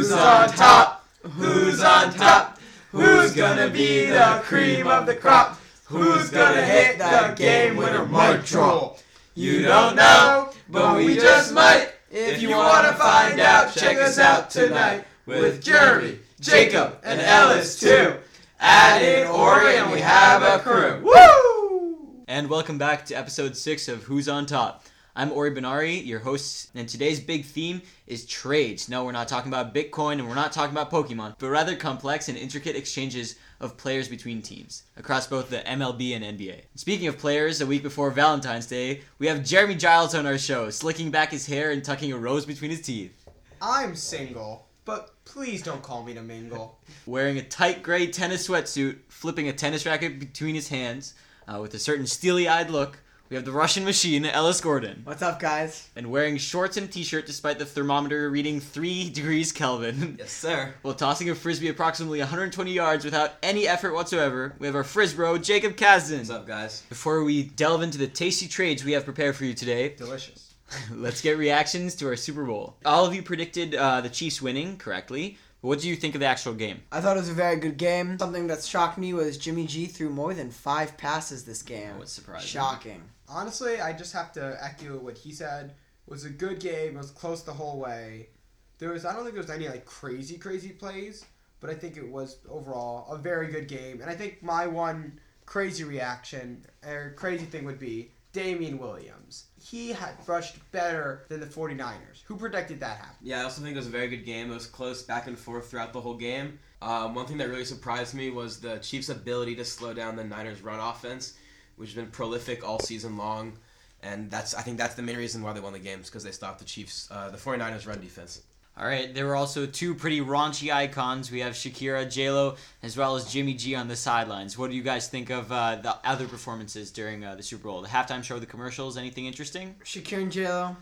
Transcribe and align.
Who's 0.00 0.12
on 0.12 0.48
top? 0.48 1.06
Who's 1.22 1.82
on 1.82 2.14
top? 2.14 2.58
Who's 2.90 3.34
gonna 3.34 3.68
be 3.68 4.06
the 4.06 4.40
cream 4.42 4.86
of 4.86 5.04
the 5.04 5.14
crop? 5.14 5.60
Who's 5.84 6.30
gonna 6.30 6.64
hit 6.64 6.96
the 6.96 7.34
game 7.36 7.76
winner 7.76 8.06
mic 8.06 8.46
drop? 8.46 8.96
You 9.34 9.60
don't 9.60 9.96
know, 9.96 10.52
but 10.70 10.96
we 10.96 11.16
just 11.16 11.52
might. 11.52 11.90
If 12.10 12.40
you 12.40 12.48
wanna 12.48 12.94
find 12.94 13.40
out, 13.40 13.74
check 13.74 13.98
us 13.98 14.18
out 14.18 14.48
tonight 14.48 15.04
with 15.26 15.62
Jeremy, 15.62 16.18
Jacob, 16.40 16.96
and 17.04 17.20
Ellis 17.20 17.78
too. 17.78 18.14
Add 18.58 19.02
in 19.02 19.26
and 19.26 19.92
we 19.92 20.00
have 20.00 20.42
a 20.42 20.60
crew. 20.60 21.02
Woo! 21.04 22.24
And 22.26 22.48
welcome 22.48 22.78
back 22.78 23.04
to 23.04 23.14
episode 23.14 23.54
6 23.54 23.86
of 23.88 24.04
Who's 24.04 24.30
on 24.30 24.46
Top. 24.46 24.82
I'm 25.16 25.32
Ori 25.32 25.50
Benari, 25.50 26.06
your 26.06 26.20
host, 26.20 26.70
and 26.76 26.88
today's 26.88 27.18
big 27.18 27.44
theme 27.44 27.82
is 28.06 28.24
trades. 28.26 28.88
No, 28.88 29.04
we're 29.04 29.10
not 29.10 29.26
talking 29.26 29.50
about 29.50 29.74
Bitcoin 29.74 30.14
and 30.14 30.28
we're 30.28 30.36
not 30.36 30.52
talking 30.52 30.70
about 30.70 30.88
Pokemon, 30.88 31.34
but 31.40 31.48
rather 31.48 31.74
complex 31.74 32.28
and 32.28 32.38
intricate 32.38 32.76
exchanges 32.76 33.34
of 33.58 33.76
players 33.76 34.06
between 34.06 34.40
teams 34.40 34.84
across 34.96 35.26
both 35.26 35.50
the 35.50 35.58
MLB 35.58 36.14
and 36.14 36.38
NBA. 36.38 36.62
Speaking 36.76 37.08
of 37.08 37.18
players, 37.18 37.60
a 37.60 37.66
week 37.66 37.82
before 37.82 38.12
Valentine's 38.12 38.66
Day, 38.66 39.00
we 39.18 39.26
have 39.26 39.44
Jeremy 39.44 39.74
Giles 39.74 40.14
on 40.14 40.26
our 40.26 40.38
show, 40.38 40.70
slicking 40.70 41.10
back 41.10 41.32
his 41.32 41.46
hair 41.46 41.72
and 41.72 41.84
tucking 41.84 42.12
a 42.12 42.16
rose 42.16 42.46
between 42.46 42.70
his 42.70 42.80
teeth. 42.80 43.28
I'm 43.60 43.96
single, 43.96 44.68
but 44.84 45.12
please 45.24 45.60
don't 45.60 45.82
call 45.82 46.04
me 46.04 46.14
to 46.14 46.22
mingle. 46.22 46.78
Wearing 47.06 47.36
a 47.38 47.42
tight 47.42 47.82
gray 47.82 48.06
tennis 48.06 48.46
sweatsuit, 48.46 48.98
flipping 49.08 49.48
a 49.48 49.52
tennis 49.52 49.84
racket 49.84 50.20
between 50.20 50.54
his 50.54 50.68
hands, 50.68 51.14
uh, 51.48 51.58
with 51.60 51.74
a 51.74 51.80
certain 51.80 52.06
steely 52.06 52.46
eyed 52.46 52.70
look, 52.70 53.00
we 53.30 53.36
have 53.36 53.44
the 53.44 53.52
Russian 53.52 53.84
machine, 53.84 54.26
Ellis 54.26 54.60
Gordon. 54.60 55.02
What's 55.04 55.22
up, 55.22 55.38
guys? 55.38 55.88
And 55.94 56.10
wearing 56.10 56.36
shorts 56.36 56.76
and 56.76 56.90
t 56.90 57.04
shirt 57.04 57.26
despite 57.26 57.60
the 57.60 57.64
thermometer 57.64 58.28
reading 58.28 58.58
3 58.58 59.08
degrees 59.10 59.52
Kelvin. 59.52 60.16
Yes, 60.18 60.32
sir. 60.32 60.74
While 60.82 60.94
tossing 60.94 61.30
a 61.30 61.34
frisbee 61.36 61.68
approximately 61.68 62.18
120 62.18 62.72
yards 62.72 63.04
without 63.04 63.34
any 63.42 63.68
effort 63.68 63.94
whatsoever, 63.94 64.56
we 64.58 64.66
have 64.66 64.74
our 64.74 64.82
Frisbro, 64.82 65.40
Jacob 65.40 65.76
Kazdan. 65.76 66.18
What's 66.18 66.30
up, 66.30 66.46
guys? 66.46 66.82
Before 66.88 67.22
we 67.22 67.44
delve 67.44 67.82
into 67.82 67.98
the 67.98 68.08
tasty 68.08 68.48
trades 68.48 68.84
we 68.84 68.92
have 68.92 69.04
prepared 69.04 69.36
for 69.36 69.44
you 69.44 69.54
today, 69.54 69.94
Delicious. 69.94 70.54
let's 70.92 71.22
get 71.22 71.38
reactions 71.38 71.94
to 71.96 72.08
our 72.08 72.16
Super 72.16 72.44
Bowl. 72.44 72.76
All 72.84 73.06
of 73.06 73.14
you 73.14 73.22
predicted 73.22 73.76
uh, 73.76 74.00
the 74.00 74.10
Chiefs 74.10 74.42
winning 74.42 74.76
correctly. 74.76 75.38
But 75.62 75.68
what 75.68 75.80
do 75.80 75.88
you 75.88 75.96
think 75.96 76.14
of 76.14 76.20
the 76.20 76.26
actual 76.26 76.54
game? 76.54 76.82
I 76.90 77.00
thought 77.00 77.16
it 77.16 77.20
was 77.20 77.28
a 77.28 77.34
very 77.34 77.56
good 77.56 77.76
game. 77.76 78.18
Something 78.18 78.46
that 78.46 78.64
shocked 78.64 78.96
me 78.96 79.12
was 79.12 79.36
Jimmy 79.36 79.66
G 79.66 79.86
threw 79.86 80.08
more 80.08 80.32
than 80.32 80.50
five 80.50 80.96
passes 80.96 81.44
this 81.44 81.62
game. 81.62 81.98
What's 81.98 82.12
surprising? 82.12 82.48
Shocking. 82.48 83.02
Honestly, 83.30 83.80
I 83.80 83.92
just 83.92 84.12
have 84.12 84.32
to 84.32 84.58
echo 84.60 84.98
what 84.98 85.16
he 85.16 85.32
said. 85.32 85.74
It 86.06 86.10
was 86.10 86.24
a 86.24 86.30
good 86.30 86.60
game. 86.60 86.96
It 86.96 86.98
was 86.98 87.10
close 87.10 87.42
the 87.42 87.52
whole 87.52 87.78
way. 87.78 88.30
There 88.78 88.90
was 88.90 89.04
I 89.04 89.12
don't 89.12 89.22
think 89.22 89.34
there 89.34 89.42
was 89.42 89.50
any 89.50 89.68
like 89.68 89.84
crazy 89.84 90.38
crazy 90.38 90.70
plays, 90.70 91.24
but 91.60 91.70
I 91.70 91.74
think 91.74 91.96
it 91.96 92.08
was 92.08 92.38
overall 92.48 93.12
a 93.12 93.18
very 93.18 93.48
good 93.48 93.68
game. 93.68 94.00
And 94.00 94.10
I 94.10 94.14
think 94.14 94.42
my 94.42 94.66
one 94.66 95.20
crazy 95.46 95.84
reaction 95.84 96.64
or 96.86 97.14
crazy 97.16 97.44
thing 97.44 97.64
would 97.64 97.78
be 97.78 98.10
Damien 98.32 98.78
Williams. 98.78 99.46
He 99.60 99.92
had 99.92 100.14
rushed 100.26 100.56
better 100.70 101.24
than 101.28 101.40
the 101.40 101.46
49ers. 101.46 102.22
Who 102.26 102.36
predicted 102.36 102.80
that 102.80 102.98
happen? 102.98 103.16
Yeah, 103.20 103.40
I 103.40 103.44
also 103.44 103.60
think 103.60 103.74
it 103.74 103.78
was 103.78 103.88
a 103.88 103.90
very 103.90 104.08
good 104.08 104.24
game. 104.24 104.50
It 104.50 104.54
was 104.54 104.66
close 104.66 105.02
back 105.02 105.26
and 105.26 105.38
forth 105.38 105.68
throughout 105.68 105.92
the 105.92 106.00
whole 106.00 106.14
game. 106.14 106.60
Um, 106.80 107.14
one 107.14 107.26
thing 107.26 107.38
that 107.38 107.48
really 107.48 107.64
surprised 107.64 108.14
me 108.14 108.30
was 108.30 108.60
the 108.60 108.78
Chiefs' 108.78 109.08
ability 109.08 109.56
to 109.56 109.64
slow 109.64 109.92
down 109.92 110.16
the 110.16 110.24
Niners' 110.24 110.62
run 110.62 110.78
offense, 110.78 111.34
which 111.80 111.90
has 111.90 111.96
been 111.96 112.10
prolific 112.10 112.66
all 112.66 112.78
season 112.78 113.16
long. 113.16 113.54
And 114.02 114.30
that's 114.30 114.54
I 114.54 114.62
think 114.62 114.78
that's 114.78 114.94
the 114.94 115.02
main 115.02 115.16
reason 115.16 115.42
why 115.42 115.52
they 115.52 115.60
won 115.60 115.72
the 115.72 115.78
games 115.78 116.08
because 116.08 116.22
they 116.22 116.30
stopped 116.30 116.58
the 116.58 116.64
Chiefs, 116.64 117.08
uh, 117.10 117.30
the 117.30 117.36
49ers' 117.36 117.86
run 117.86 118.00
defense. 118.00 118.42
All 118.78 118.86
right, 118.86 119.12
there 119.12 119.26
were 119.26 119.36
also 119.36 119.66
two 119.66 119.94
pretty 119.94 120.20
raunchy 120.20 120.72
icons. 120.72 121.30
We 121.30 121.40
have 121.40 121.52
Shakira, 121.52 122.10
J-Lo, 122.10 122.56
as 122.82 122.96
well 122.96 123.16
as 123.16 123.30
Jimmy 123.30 123.52
G 123.52 123.74
on 123.74 123.88
the 123.88 123.96
sidelines. 123.96 124.56
What 124.56 124.70
do 124.70 124.76
you 124.76 124.82
guys 124.82 125.08
think 125.08 125.28
of 125.28 125.52
uh, 125.52 125.76
the 125.76 125.96
other 126.04 126.26
performances 126.26 126.90
during 126.90 127.22
uh, 127.22 127.34
the 127.34 127.42
Super 127.42 127.64
Bowl? 127.64 127.82
The 127.82 127.88
halftime 127.88 128.22
show, 128.22 128.38
the 128.38 128.46
commercials, 128.46 128.96
anything 128.96 129.26
interesting? 129.26 129.74
Shakira 129.84 130.22
and 130.22 130.32
J-Lo, 130.32 130.76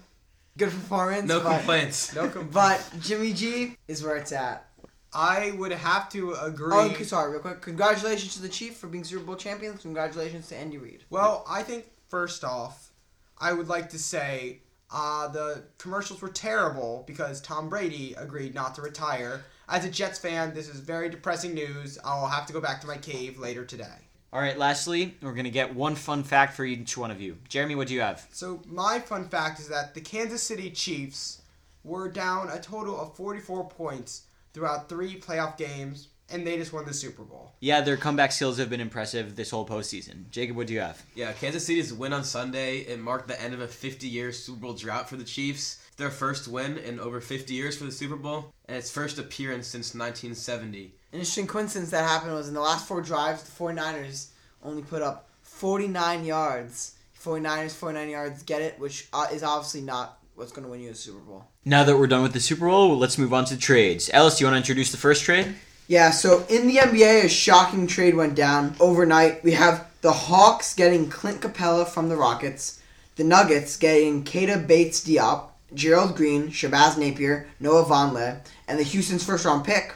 good 0.56 0.70
performance. 0.70 1.28
No 1.28 1.40
but, 1.40 1.56
complaints. 1.56 2.14
No 2.14 2.28
complaints. 2.28 2.90
But 2.92 3.00
Jimmy 3.00 3.32
G 3.32 3.76
is 3.88 4.04
where 4.04 4.16
it's 4.16 4.30
at. 4.30 4.67
I 5.12 5.52
would 5.52 5.72
have 5.72 6.08
to 6.10 6.34
agree. 6.34 6.74
Oh, 6.74 6.88
and- 6.88 7.06
sorry, 7.06 7.32
real 7.32 7.40
quick. 7.40 7.62
Congratulations 7.62 8.34
to 8.34 8.42
the 8.42 8.48
Chief 8.48 8.76
for 8.76 8.86
being 8.86 9.04
Super 9.04 9.24
Bowl 9.24 9.36
champions. 9.36 9.82
Congratulations 9.82 10.48
to 10.48 10.56
Andy 10.56 10.78
Reid. 10.78 11.04
Well, 11.10 11.44
I 11.48 11.62
think 11.62 11.86
first 12.08 12.44
off, 12.44 12.90
I 13.38 13.52
would 13.52 13.68
like 13.68 13.88
to 13.90 13.98
say 13.98 14.60
uh, 14.90 15.28
the 15.28 15.62
commercials 15.78 16.20
were 16.20 16.28
terrible 16.28 17.04
because 17.06 17.40
Tom 17.40 17.68
Brady 17.68 18.14
agreed 18.18 18.54
not 18.54 18.74
to 18.74 18.82
retire. 18.82 19.44
As 19.68 19.84
a 19.84 19.90
Jets 19.90 20.18
fan, 20.18 20.54
this 20.54 20.68
is 20.68 20.80
very 20.80 21.08
depressing 21.08 21.54
news. 21.54 21.98
I'll 22.04 22.26
have 22.26 22.46
to 22.46 22.52
go 22.52 22.60
back 22.60 22.80
to 22.82 22.86
my 22.86 22.96
cave 22.96 23.38
later 23.38 23.64
today. 23.64 24.08
All 24.30 24.40
right, 24.40 24.58
lastly, 24.58 25.14
we're 25.22 25.32
going 25.32 25.44
to 25.44 25.50
get 25.50 25.74
one 25.74 25.94
fun 25.94 26.22
fact 26.22 26.54
for 26.54 26.64
each 26.64 26.98
one 26.98 27.10
of 27.10 27.20
you. 27.20 27.38
Jeremy, 27.48 27.74
what 27.74 27.88
do 27.88 27.94
you 27.94 28.00
have? 28.00 28.26
So 28.30 28.62
my 28.66 28.98
fun 28.98 29.26
fact 29.28 29.58
is 29.58 29.68
that 29.68 29.94
the 29.94 30.02
Kansas 30.02 30.42
City 30.42 30.70
Chiefs 30.70 31.40
were 31.82 32.10
down 32.10 32.50
a 32.50 32.60
total 32.60 33.00
of 33.00 33.16
44 33.16 33.68
points 33.70 34.24
throughout 34.58 34.88
three 34.88 35.20
playoff 35.20 35.56
games, 35.56 36.08
and 36.30 36.44
they 36.44 36.56
just 36.56 36.72
won 36.72 36.84
the 36.84 36.92
Super 36.92 37.22
Bowl. 37.22 37.52
Yeah, 37.60 37.80
their 37.80 37.96
comeback 37.96 38.32
skills 38.32 38.58
have 38.58 38.68
been 38.68 38.80
impressive 38.80 39.36
this 39.36 39.50
whole 39.50 39.64
postseason. 39.64 40.28
Jacob, 40.30 40.56
what 40.56 40.66
do 40.66 40.74
you 40.74 40.80
have? 40.80 41.00
Yeah, 41.14 41.32
Kansas 41.32 41.64
City's 41.64 41.92
win 41.92 42.12
on 42.12 42.24
Sunday 42.24 42.78
it 42.78 42.98
marked 42.98 43.28
the 43.28 43.40
end 43.40 43.54
of 43.54 43.60
a 43.60 43.68
50-year 43.68 44.32
Super 44.32 44.60
Bowl 44.60 44.74
drought 44.74 45.08
for 45.08 45.16
the 45.16 45.24
Chiefs. 45.24 45.80
Their 45.96 46.10
first 46.10 46.48
win 46.48 46.76
in 46.78 46.98
over 46.98 47.20
50 47.20 47.54
years 47.54 47.78
for 47.78 47.84
the 47.84 47.92
Super 47.92 48.16
Bowl, 48.16 48.52
and 48.66 48.76
its 48.76 48.90
first 48.90 49.18
appearance 49.18 49.68
since 49.68 49.94
1970. 49.94 50.92
An 51.12 51.20
interesting 51.20 51.46
coincidence 51.46 51.92
that 51.92 52.02
happened 52.02 52.34
was 52.34 52.48
in 52.48 52.54
the 52.54 52.60
last 52.60 52.86
four 52.86 53.00
drives, 53.00 53.44
the 53.44 53.52
49ers 53.52 54.30
only 54.64 54.82
put 54.82 55.02
up 55.02 55.28
49 55.42 56.24
yards. 56.24 56.94
49ers, 57.22 57.72
49 57.72 58.08
yards, 58.08 58.42
get 58.42 58.62
it? 58.62 58.78
Which 58.78 59.06
uh, 59.12 59.26
is 59.32 59.42
obviously 59.44 59.82
not 59.82 60.18
what's 60.34 60.52
going 60.52 60.64
to 60.64 60.70
win 60.70 60.80
you 60.80 60.90
a 60.90 60.94
Super 60.94 61.18
Bowl. 61.18 61.46
Now 61.68 61.84
that 61.84 61.98
we're 61.98 62.06
done 62.06 62.22
with 62.22 62.32
the 62.32 62.40
Super 62.40 62.66
Bowl, 62.66 62.96
let's 62.96 63.18
move 63.18 63.34
on 63.34 63.44
to 63.44 63.56
trades. 63.58 64.08
Ellis, 64.14 64.38
do 64.38 64.42
you 64.42 64.46
want 64.46 64.54
to 64.54 64.56
introduce 64.56 64.90
the 64.90 64.96
first 64.96 65.22
trade? 65.22 65.54
Yeah, 65.86 66.10
so 66.12 66.46
in 66.48 66.66
the 66.66 66.76
NBA, 66.76 67.24
a 67.24 67.28
shocking 67.28 67.86
trade 67.86 68.14
went 68.14 68.34
down 68.34 68.74
overnight. 68.80 69.44
We 69.44 69.52
have 69.52 69.86
the 70.00 70.12
Hawks 70.12 70.74
getting 70.74 71.10
Clint 71.10 71.42
Capela 71.42 71.86
from 71.86 72.08
the 72.08 72.16
Rockets, 72.16 72.80
the 73.16 73.24
Nuggets 73.24 73.76
getting 73.76 74.24
Kata 74.24 74.56
Bates 74.66 75.06
Diop, 75.06 75.48
Gerald 75.74 76.16
Green, 76.16 76.48
Shabazz 76.48 76.96
Napier, 76.96 77.46
Noah 77.60 77.84
Vonleh, 77.84 78.40
and 78.66 78.78
the 78.78 78.84
Houston's 78.84 79.22
first 79.22 79.44
round 79.44 79.66
pick. 79.66 79.94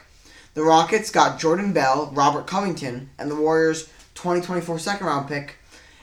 The 0.53 0.61
Rockets 0.61 1.09
got 1.09 1.39
Jordan 1.39 1.73
Bell, 1.73 2.11
Robert 2.13 2.45
Covington, 2.45 3.09
and 3.17 3.31
the 3.31 3.35
Warriors' 3.35 3.85
2024 4.13 4.77
second 4.77 5.07
round 5.07 5.27
pick. 5.27 5.55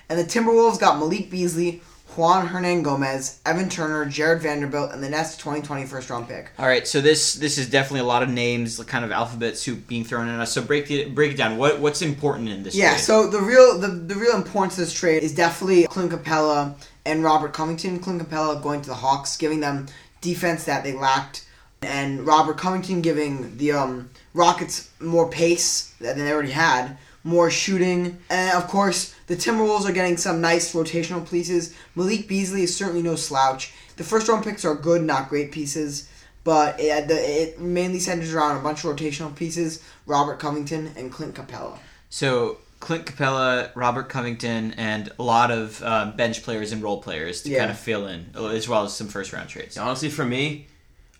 And 0.08 0.18
the 0.18 0.24
Timberwolves 0.24 0.80
got 0.80 0.98
Malik 0.98 1.30
Beasley, 1.30 1.80
Juan 2.16 2.48
Hernangomez, 2.48 3.38
Evan 3.46 3.68
Turner, 3.68 4.04
Jarred 4.04 4.42
Vanderbilt, 4.42 4.92
and 4.92 5.02
the 5.02 5.08
Nets' 5.08 5.36
2020 5.36 5.86
first 5.86 6.10
round 6.10 6.28
pick. 6.28 6.50
All 6.58 6.66
right, 6.66 6.86
so 6.86 7.00
this 7.00 7.34
this 7.34 7.56
is 7.56 7.70
definitely 7.70 8.00
a 8.00 8.04
lot 8.04 8.22
of 8.22 8.28
names, 8.28 8.78
like 8.78 8.88
kind 8.88 9.04
of 9.04 9.12
alphabet 9.12 9.56
soup 9.56 9.86
being 9.86 10.04
thrown 10.04 10.28
at 10.28 10.40
us. 10.40 10.52
So 10.52 10.62
break 10.62 10.90
it 10.90 11.14
break 11.14 11.32
it 11.32 11.36
down. 11.36 11.56
What 11.56 11.80
what's 11.80 12.02
important 12.02 12.48
in 12.48 12.62
this? 12.62 12.74
Yeah, 12.74 12.90
trade? 12.90 13.00
so 13.00 13.28
the 13.28 13.40
real 13.40 13.78
the, 13.78 13.88
the 13.88 14.16
real 14.16 14.34
importance 14.34 14.74
of 14.74 14.86
this 14.86 14.92
trade 14.92 15.22
is 15.22 15.34
definitely 15.34 15.86
Clint 15.86 16.10
Capela 16.10 16.74
and 17.06 17.22
Robert 17.22 17.52
Covington. 17.52 17.98
Clint 18.00 18.22
Capela 18.22 18.60
going 18.60 18.82
to 18.82 18.88
the 18.88 18.96
Hawks, 18.96 19.36
giving 19.36 19.60
them 19.60 19.86
defense 20.20 20.64
that 20.64 20.82
they 20.82 20.92
lacked, 20.92 21.46
and 21.82 22.26
Robert 22.26 22.58
Covington 22.58 23.02
giving 23.02 23.56
the 23.56 23.72
um, 23.72 24.10
Rockets 24.34 24.90
more 25.00 25.28
pace 25.28 25.94
than 26.00 26.18
they 26.18 26.32
already 26.32 26.52
had, 26.52 26.96
more 27.24 27.50
shooting, 27.50 28.18
and 28.30 28.56
of 28.56 28.66
course 28.68 29.14
the 29.26 29.36
Timberwolves 29.36 29.88
are 29.88 29.92
getting 29.92 30.16
some 30.16 30.40
nice 30.40 30.72
rotational 30.72 31.28
pieces. 31.30 31.74
Malik 31.94 32.26
Beasley 32.28 32.62
is 32.62 32.74
certainly 32.76 33.02
no 33.02 33.14
slouch. 33.16 33.72
The 33.96 34.04
first 34.04 34.28
round 34.28 34.44
picks 34.44 34.64
are 34.64 34.74
good, 34.74 35.02
not 35.02 35.28
great 35.28 35.52
pieces. 35.52 36.08
But 36.42 36.80
it, 36.80 37.10
it 37.10 37.60
mainly 37.60 37.98
centers 37.98 38.32
around 38.32 38.56
a 38.56 38.60
bunch 38.62 38.82
of 38.82 38.96
rotational 38.96 39.36
pieces: 39.36 39.82
Robert 40.06 40.38
Covington 40.38 40.90
and 40.96 41.12
Clint 41.12 41.34
Capela. 41.34 41.76
So 42.08 42.56
Clint 42.80 43.04
Capela, 43.04 43.70
Robert 43.74 44.08
Covington, 44.08 44.72
and 44.78 45.12
a 45.18 45.22
lot 45.22 45.50
of 45.50 45.82
um, 45.82 46.16
bench 46.16 46.42
players 46.42 46.72
and 46.72 46.82
role 46.82 47.02
players 47.02 47.42
to 47.42 47.50
Yeah. 47.50 47.58
kind 47.58 47.70
of 47.70 47.78
fill 47.78 48.06
in, 48.06 48.30
as 48.34 48.66
well 48.66 48.84
as 48.84 48.96
some 48.96 49.08
first 49.08 49.34
round 49.34 49.50
trades. 49.50 49.76
Honestly, 49.76 50.08
for 50.08 50.24
me, 50.24 50.66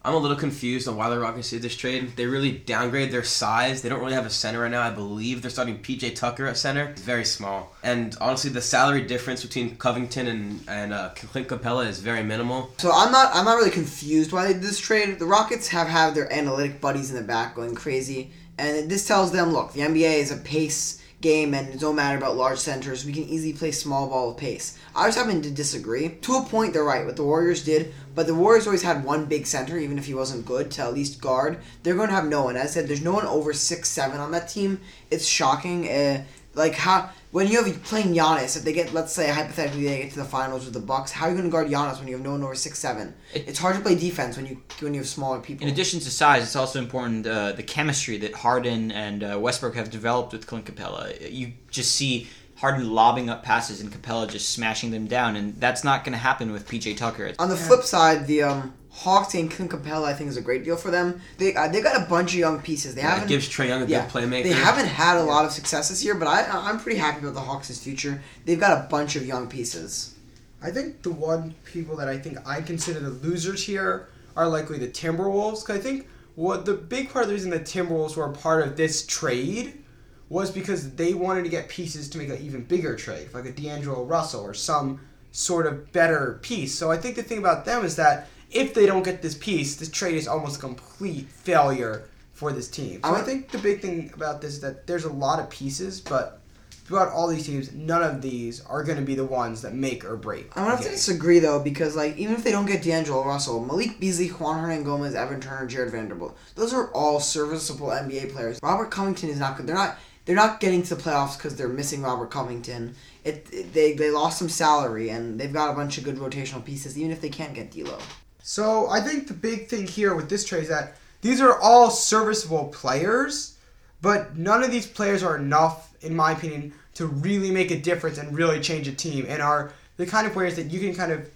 I'm 0.02 0.14
a 0.14 0.19
little 0.19 0.37
confused 0.37 0.88
on 0.88 0.97
why 0.97 1.11
the 1.11 1.19
Rockets 1.19 1.50
did 1.50 1.61
this 1.61 1.76
trade. 1.76 2.17
They 2.17 2.25
really 2.25 2.52
downgrade 2.52 3.12
their 3.12 3.23
size. 3.23 3.82
They 3.82 3.91
don't 3.91 4.00
really 4.00 4.14
have 4.14 4.25
a 4.25 4.31
center 4.31 4.61
right 4.61 4.70
now. 4.70 4.81
I 4.81 4.88
believe 4.88 5.43
they're 5.43 5.50
starting 5.50 5.79
PJ 5.79 6.17
Tucker 6.17 6.47
at 6.47 6.56
center. 6.56 6.85
It's 6.85 7.02
very 7.02 7.26
small. 7.26 7.76
And 7.82 8.17
honestly, 8.19 8.50
the 8.50 8.62
salary 8.62 9.02
difference 9.02 9.43
between 9.43 9.76
Covington 9.76 10.26
and, 10.26 10.61
and 10.69 10.94
uh, 10.94 11.11
Clint 11.11 11.49
Capela 11.49 11.87
is 11.87 12.00
very 12.00 12.23
minimal. 12.23 12.70
So 12.79 12.91
I'm 12.91 13.12
not 13.12 13.31
I'm 13.35 13.44
not 13.44 13.56
really 13.56 13.70
confused 13.70 14.32
why 14.32 14.47
they 14.47 14.55
did 14.55 14.62
this 14.62 14.79
trade. 14.79 15.19
The 15.19 15.26
Rockets 15.26 15.69
have 15.69 15.88
had 15.88 16.14
their 16.14 16.32
analytic 16.32 16.81
buddies 16.81 17.11
in 17.11 17.17
the 17.17 17.23
back 17.23 17.55
going 17.55 17.75
crazy, 17.75 18.31
and 18.56 18.91
this 18.91 19.06
tells 19.06 19.32
them, 19.32 19.52
look, 19.52 19.75
the 19.75 19.81
NBA 19.81 20.14
is 20.14 20.32
a 20.32 20.38
pace 20.38 21.00
game 21.20 21.55
and 21.55 21.69
it 21.69 21.81
don't 21.81 21.96
matter 21.96 22.17
about 22.17 22.37
large 22.37 22.58
centers. 22.58 23.05
We 23.05 23.12
can 23.12 23.25
easily 23.25 23.52
play 23.52 23.72
small 23.72 24.08
ball 24.08 24.28
with 24.28 24.38
pace. 24.38 24.78
I 24.94 25.06
just 25.06 25.19
happen 25.19 25.43
to 25.43 25.50
disagree. 25.50 26.08
To 26.22 26.37
a 26.37 26.44
point, 26.44 26.72
they're 26.72 26.84
right. 26.84 27.05
What 27.05 27.17
the 27.17 27.25
Warriors 27.25 27.64
did, 27.64 27.93
but 28.14 28.26
the 28.26 28.34
Warriors 28.34 28.67
always 28.67 28.82
had 28.82 29.05
one 29.05 29.26
big 29.26 29.46
center, 29.46 29.78
even 29.78 29.99
if 29.99 30.06
he 30.06 30.14
wasn't 30.14 30.46
good, 30.46 30.70
to 30.72 30.82
at 30.82 30.94
least 30.94 31.20
guard. 31.20 31.58
They're 31.82 31.94
going 31.94 32.08
to 32.08 32.14
have 32.14 32.26
no 32.26 32.44
one. 32.44 32.56
As 32.56 32.70
I 32.70 32.75
said, 32.75 32.88
there's 32.88 33.02
no 33.02 33.12
one 33.12 33.26
over 33.26 33.52
six 33.52 33.88
seven 33.88 34.20
on 34.20 34.32
that 34.32 34.49
team. 34.49 34.81
It's 35.11 35.26
shocking. 35.26 35.88
Uh, 35.88 36.25
like 36.55 36.75
how 36.75 37.11
when 37.32 37.47
you 37.47 37.62
have 37.62 37.82
playing 37.85 38.12
Giannis, 38.15 38.56
if 38.56 38.65
they 38.65 38.73
get 38.73 38.93
let's 38.93 39.12
say 39.12 39.31
hypothetically 39.31 39.85
they 39.85 40.03
get 40.03 40.11
to 40.12 40.19
the 40.19 40.25
finals 40.25 40.65
with 40.65 40.75
the 40.75 40.81
Bucks, 40.81 41.12
how 41.12 41.27
are 41.27 41.31
you 41.31 41.37
going 41.37 41.49
to 41.49 41.50
guard 41.53 41.69
Giannis 41.69 41.99
when 41.99 42.09
you 42.09 42.15
have 42.17 42.25
no 42.25 42.32
one 42.32 42.43
over 42.43 42.55
six 42.55 42.79
seven? 42.79 43.15
It- 43.32 43.49
it's 43.49 43.59
hard 43.59 43.77
to 43.77 43.82
play 43.82 43.94
defense 43.94 44.37
when 44.37 44.47
you 44.47 44.61
when 44.81 44.94
you 44.94 45.00
have 45.00 45.09
smaller 45.09 45.38
people. 45.41 45.67
In 45.67 45.73
addition 45.73 46.00
to 46.00 46.11
size, 46.11 46.43
it's 46.43 46.56
also 46.56 46.79
important 46.79 47.27
uh, 47.27 47.53
the 47.53 47.62
chemistry 47.62 48.19
that 48.19 48.35
Harden 48.35 48.91
and 48.91 49.23
uh, 49.23 49.38
Westbrook 49.41 49.75
have 49.77 49.91
developed 49.91 50.32
with 50.32 50.47
Clint 50.47 50.65
Capela. 50.67 51.31
You 51.31 51.53
just 51.71 51.94
see 51.94 52.29
Harden 52.56 52.91
lobbing 52.91 53.31
up 53.31 53.43
passes 53.43 53.81
and 53.81 53.91
Capela 53.93 54.29
just 54.29 54.50
smashing 54.50 54.91
them 54.91 55.06
down, 55.06 55.37
and 55.37 55.59
that's 55.61 55.83
not 55.85 56.05
going 56.05 56.12
to 56.12 56.19
happen 56.19 56.53
with 56.53 56.69
PJ 56.69 56.97
Tucker. 56.97 57.33
On 57.38 57.49
the 57.49 57.56
flip 57.56 57.83
side, 57.85 58.26
the 58.26 58.43
um, 58.43 58.75
Hawks 58.92 59.34
and 59.34 59.50
Clint 59.50 59.70
Capela 59.70 60.04
I 60.04 60.14
think 60.14 60.28
is 60.31 60.37
a 60.37 60.42
great 60.42 60.64
deal 60.64 60.76
for 60.76 60.90
them. 60.90 61.20
They 61.38 61.54
uh, 61.54 61.69
they 61.69 61.81
got 61.81 62.00
a 62.00 62.06
bunch 62.08 62.32
of 62.32 62.38
young 62.38 62.60
pieces. 62.60 62.94
They 62.94 63.02
Yeah, 63.02 63.10
haven't 63.10 63.28
gives 63.28 63.48
Trae 63.48 63.69
Young 63.69 63.82
a 63.82 63.87
yeah, 63.87 64.02
good 64.06 64.10
playmaker. 64.12 64.42
They 64.42 64.52
haven't 64.52 64.87
had 64.87 65.16
a 65.16 65.22
lot 65.22 65.44
of 65.44 65.52
success 65.52 65.88
this 65.88 66.04
year, 66.04 66.14
but 66.14 66.26
I 66.28 66.46
I'm 66.50 66.78
pretty 66.78 66.98
happy 66.98 67.20
about 67.20 67.34
the 67.34 67.40
Hawks' 67.40 67.78
future. 67.78 68.20
They've 68.44 68.58
got 68.60 68.84
a 68.84 68.88
bunch 68.88 69.16
of 69.16 69.25
young 69.26 69.48
pieces. 69.48 70.14
I 70.62 70.70
think 70.70 71.02
the 71.02 71.10
one 71.10 71.54
people 71.64 71.96
that 71.96 72.08
I 72.08 72.19
think 72.19 72.38
I 72.46 72.60
consider 72.60 73.00
the 73.00 73.10
losers 73.10 73.64
here 73.64 74.08
are 74.37 74.48
likely 74.48 74.78
the 74.78 74.88
Timberwolves. 74.88 75.64
Cause 75.64 75.76
I 75.76 75.81
think 75.81 76.08
what 76.34 76.66
the 76.66 76.75
big 76.75 77.10
part 77.10 77.25
of 77.25 77.28
the 77.28 77.34
reason 77.34 77.50
the 77.50 77.60
Timberwolves 77.60 78.16
were 78.16 78.26
a 78.26 78.32
part 78.32 78.66
of 78.66 78.76
this 78.76 79.06
trade 79.06 79.82
was 80.28 80.50
because 80.50 80.92
they 80.94 81.12
wanted 81.14 81.42
to 81.42 81.48
get 81.48 81.69
pieces 81.69 82.08
to 82.10 82.19
make 82.19 82.28
an 82.28 82.38
even 82.38 82.62
bigger 82.64 82.94
trade, 82.94 83.28
like 83.34 83.46
a 83.46 83.52
D'Angelo 83.52 84.04
Russell 84.04 84.42
or 84.42 84.54
some 84.54 85.00
sort 85.32 85.66
of 85.66 85.92
better 85.92 86.38
piece. 86.42 86.75
So 86.75 86.90
I 86.90 86.96
think 86.98 87.16
the 87.16 87.22
thing 87.22 87.38
about 87.38 87.64
them 87.64 87.84
is 87.84 87.96
that 87.96 88.28
if 88.50 88.75
they 88.75 88.87
don't 88.87 89.02
get 89.05 89.23
this 89.23 89.35
piece, 89.35 89.76
this 89.76 89.91
trade 89.91 90.14
is 90.17 90.26
almost 90.29 90.56
a 90.56 90.61
complete 90.61 91.29
failure 91.29 92.08
for 92.32 92.52
this 92.52 92.69
team. 92.69 93.00
So 93.05 93.14
I 93.14 93.23
think 93.23 93.50
the 93.50 93.58
big 93.58 93.81
thing 93.81 94.11
about 94.14 94.41
this 94.41 94.55
is 94.55 94.61
that 94.61 94.87
there's 94.87 95.05
a 95.05 95.12
lot 95.12 95.38
of 95.41 95.50
pieces, 95.50 96.00
but 96.00 96.41
throughout 96.85 97.12
all 97.12 97.29
these 97.29 97.47
teams, 97.47 97.73
none 97.73 98.02
of 98.02 98.20
these 98.23 98.64
are 98.64 98.82
going 98.82 98.97
to 98.99 99.05
be 99.05 99.14
the 99.14 99.25
ones 99.25 99.62
that 99.62 99.75
make 99.75 100.05
or 100.05 100.17
break. 100.17 100.47
I'm 100.56 100.64
gonna 100.64 100.76
have 100.76 100.85
to 100.85 100.91
disagree 100.91 101.38
though 101.38 101.61
because 101.61 101.94
like 101.94 102.17
even 102.17 102.35
if 102.35 102.43
they 102.43 102.50
don't 102.50 102.67
get 102.67 102.82
D'Angelo 102.82 103.25
Russell, 103.25 103.64
Malik 103.64 104.00
Beasley, 104.00 104.29
Juan 104.29 104.56
Hernangomez, 104.64 105.14
Evan 105.14 105.41
Turner, 105.41 105.67
Jarred 105.67 105.93
Vanderbilt, 105.93 106.37
those 106.56 106.73
are 106.75 106.91
all 106.93 107.20
serviceable 107.20 107.88
NBA 107.88 108.32
players. 108.32 108.58
Robert 108.62 108.91
Covington 108.91 109.29
is 109.29 109.38
not 109.38 109.56
good. 109.56 109.67
They're 109.67 109.75
not. 109.76 109.97
They're 110.26 110.37
not 110.37 110.61
getting 110.61 110.82
to 110.85 110.94
the 110.94 111.02
playoffs 111.02 111.37
because 111.37 111.56
they're 111.56 111.67
missing 111.69 112.02
Robert 112.02 112.31
Covington. 112.31 112.94
It, 113.25 113.47
it- 113.52 113.73
they 113.73 113.94
they 113.94 114.11
lost 114.11 114.38
some 114.38 114.49
salary 114.49 115.08
and 115.11 115.38
they've 115.41 115.52
got 115.52 115.70
a 115.70 115.75
bunch 115.75 115.99
of 115.99 116.05
good 116.05 116.17
rotational 116.17 116.64
pieces. 116.64 116.97
Even 116.99 117.11
if 117.11 117.20
they 117.20 117.31
can't 117.31 117.55
get 117.55 117.70
D'Lo, 117.70 117.99
So 118.42 118.88
I 118.88 119.00
think 119.00 119.28
the 119.28 119.34
big 119.34 119.69
thing 119.69 119.87
here 119.87 120.14
with 120.14 120.28
this 120.28 120.44
trade 120.44 120.64
is 120.64 120.69
that 120.69 120.96
these 121.20 121.40
are 121.40 121.58
all 121.60 121.90
serviceable 121.90 122.69
players, 122.69 123.58
but 124.00 124.37
none 124.37 124.62
of 124.62 124.70
these 124.70 124.87
players 124.87 125.22
are 125.22 125.37
enough, 125.37 125.94
in 126.02 126.16
my 126.16 126.32
opinion, 126.32 126.72
to 126.94 127.06
really 127.06 127.50
make 127.50 127.70
a 127.70 127.78
difference 127.78 128.19
and 128.19 128.37
really 128.37 128.60
change 128.60 128.88
a 128.88 128.92
team, 128.92 129.26
and 129.28 129.42
are 129.42 129.72
the 129.96 130.06
kind 130.06 130.26
of 130.26 130.32
players 130.32 130.56
that 130.56 130.70
you 130.70 130.81
can 130.81 130.94
kind 130.94 131.12
of 131.12 131.28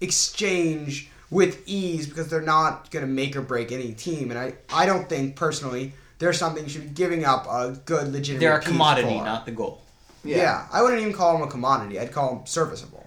exchange 0.00 1.10
with 1.30 1.62
ease 1.66 2.06
because 2.06 2.28
they're 2.28 2.40
not 2.40 2.90
going 2.90 3.04
to 3.04 3.10
make 3.10 3.34
or 3.34 3.40
break 3.40 3.72
any 3.72 3.92
team. 3.92 4.30
And 4.30 4.38
I, 4.38 4.54
I 4.72 4.86
don't 4.86 5.08
think 5.08 5.34
personally 5.34 5.92
there's 6.18 6.38
something 6.38 6.62
you 6.62 6.70
should 6.70 6.82
be 6.82 6.88
giving 6.90 7.24
up 7.24 7.46
a 7.46 7.80
good 7.84 8.12
legitimate. 8.12 8.40
They're 8.40 8.56
a 8.56 8.60
piece 8.60 8.68
commodity, 8.68 9.18
for. 9.18 9.24
not 9.24 9.46
the 9.46 9.52
goal. 9.52 9.82
Yeah. 10.24 10.66
I 10.72 10.82
wouldn't 10.82 11.00
even 11.00 11.12
call 11.12 11.32
them 11.32 11.48
a 11.48 11.50
commodity. 11.50 11.98
I'd 11.98 12.12
call 12.12 12.36
them 12.36 12.46
serviceable. 12.46 13.01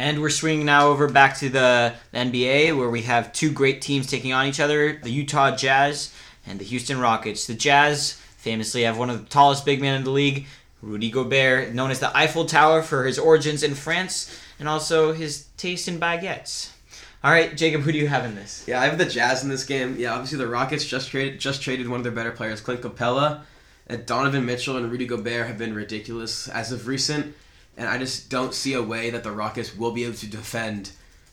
And 0.00 0.22
we're 0.22 0.30
swinging 0.30 0.64
now 0.64 0.86
over 0.86 1.10
back 1.10 1.36
to 1.40 1.50
the 1.50 1.92
NBA, 2.14 2.74
where 2.74 2.88
we 2.88 3.02
have 3.02 3.34
two 3.34 3.52
great 3.52 3.82
teams 3.82 4.06
taking 4.06 4.32
on 4.32 4.46
each 4.46 4.58
other 4.58 4.94
the 4.96 5.10
Utah 5.10 5.54
Jazz 5.54 6.10
and 6.46 6.58
the 6.58 6.64
Houston 6.64 6.98
Rockets. 6.98 7.46
The 7.46 7.52
Jazz 7.52 8.12
famously 8.38 8.84
have 8.84 8.96
one 8.96 9.10
of 9.10 9.22
the 9.22 9.28
tallest 9.28 9.66
big 9.66 9.82
men 9.82 9.94
in 9.96 10.04
the 10.04 10.10
league, 10.10 10.46
Rudy 10.80 11.10
Gobert, 11.10 11.74
known 11.74 11.90
as 11.90 12.00
the 12.00 12.16
Eiffel 12.16 12.46
Tower 12.46 12.80
for 12.80 13.04
his 13.04 13.18
origins 13.18 13.62
in 13.62 13.74
France 13.74 14.40
and 14.58 14.70
also 14.70 15.12
his 15.12 15.48
taste 15.58 15.86
in 15.86 16.00
baguettes. 16.00 16.70
All 17.22 17.30
right, 17.30 17.54
Jacob, 17.54 17.82
who 17.82 17.92
do 17.92 17.98
you 17.98 18.08
have 18.08 18.24
in 18.24 18.34
this? 18.36 18.64
Yeah, 18.66 18.80
I 18.80 18.86
have 18.86 18.96
the 18.96 19.04
Jazz 19.04 19.42
in 19.42 19.50
this 19.50 19.64
game. 19.64 19.96
Yeah, 19.98 20.14
obviously 20.14 20.38
the 20.38 20.48
Rockets 20.48 20.86
just 20.86 21.10
traded 21.10 21.38
just 21.40 21.60
traded 21.60 21.90
one 21.90 22.00
of 22.00 22.04
their 22.04 22.10
better 22.10 22.32
players, 22.32 22.62
Clint 22.62 22.80
Capela. 22.80 23.42
And 23.86 24.06
Donovan 24.06 24.46
Mitchell 24.46 24.78
and 24.78 24.90
Rudy 24.90 25.04
Gobert 25.04 25.46
have 25.46 25.58
been 25.58 25.74
ridiculous 25.74 26.48
as 26.48 26.72
of 26.72 26.86
recent, 26.86 27.34
and 27.80 27.88
I 27.88 27.96
just 27.96 28.28
don't 28.28 28.52
see 28.52 28.74
a 28.74 28.82
way 28.82 29.08
that 29.08 29.24
the 29.24 29.32
Rockets 29.32 29.74
will 29.74 29.90
be 29.90 30.04
able 30.04 30.16
to 30.16 30.26
defend 30.26 30.92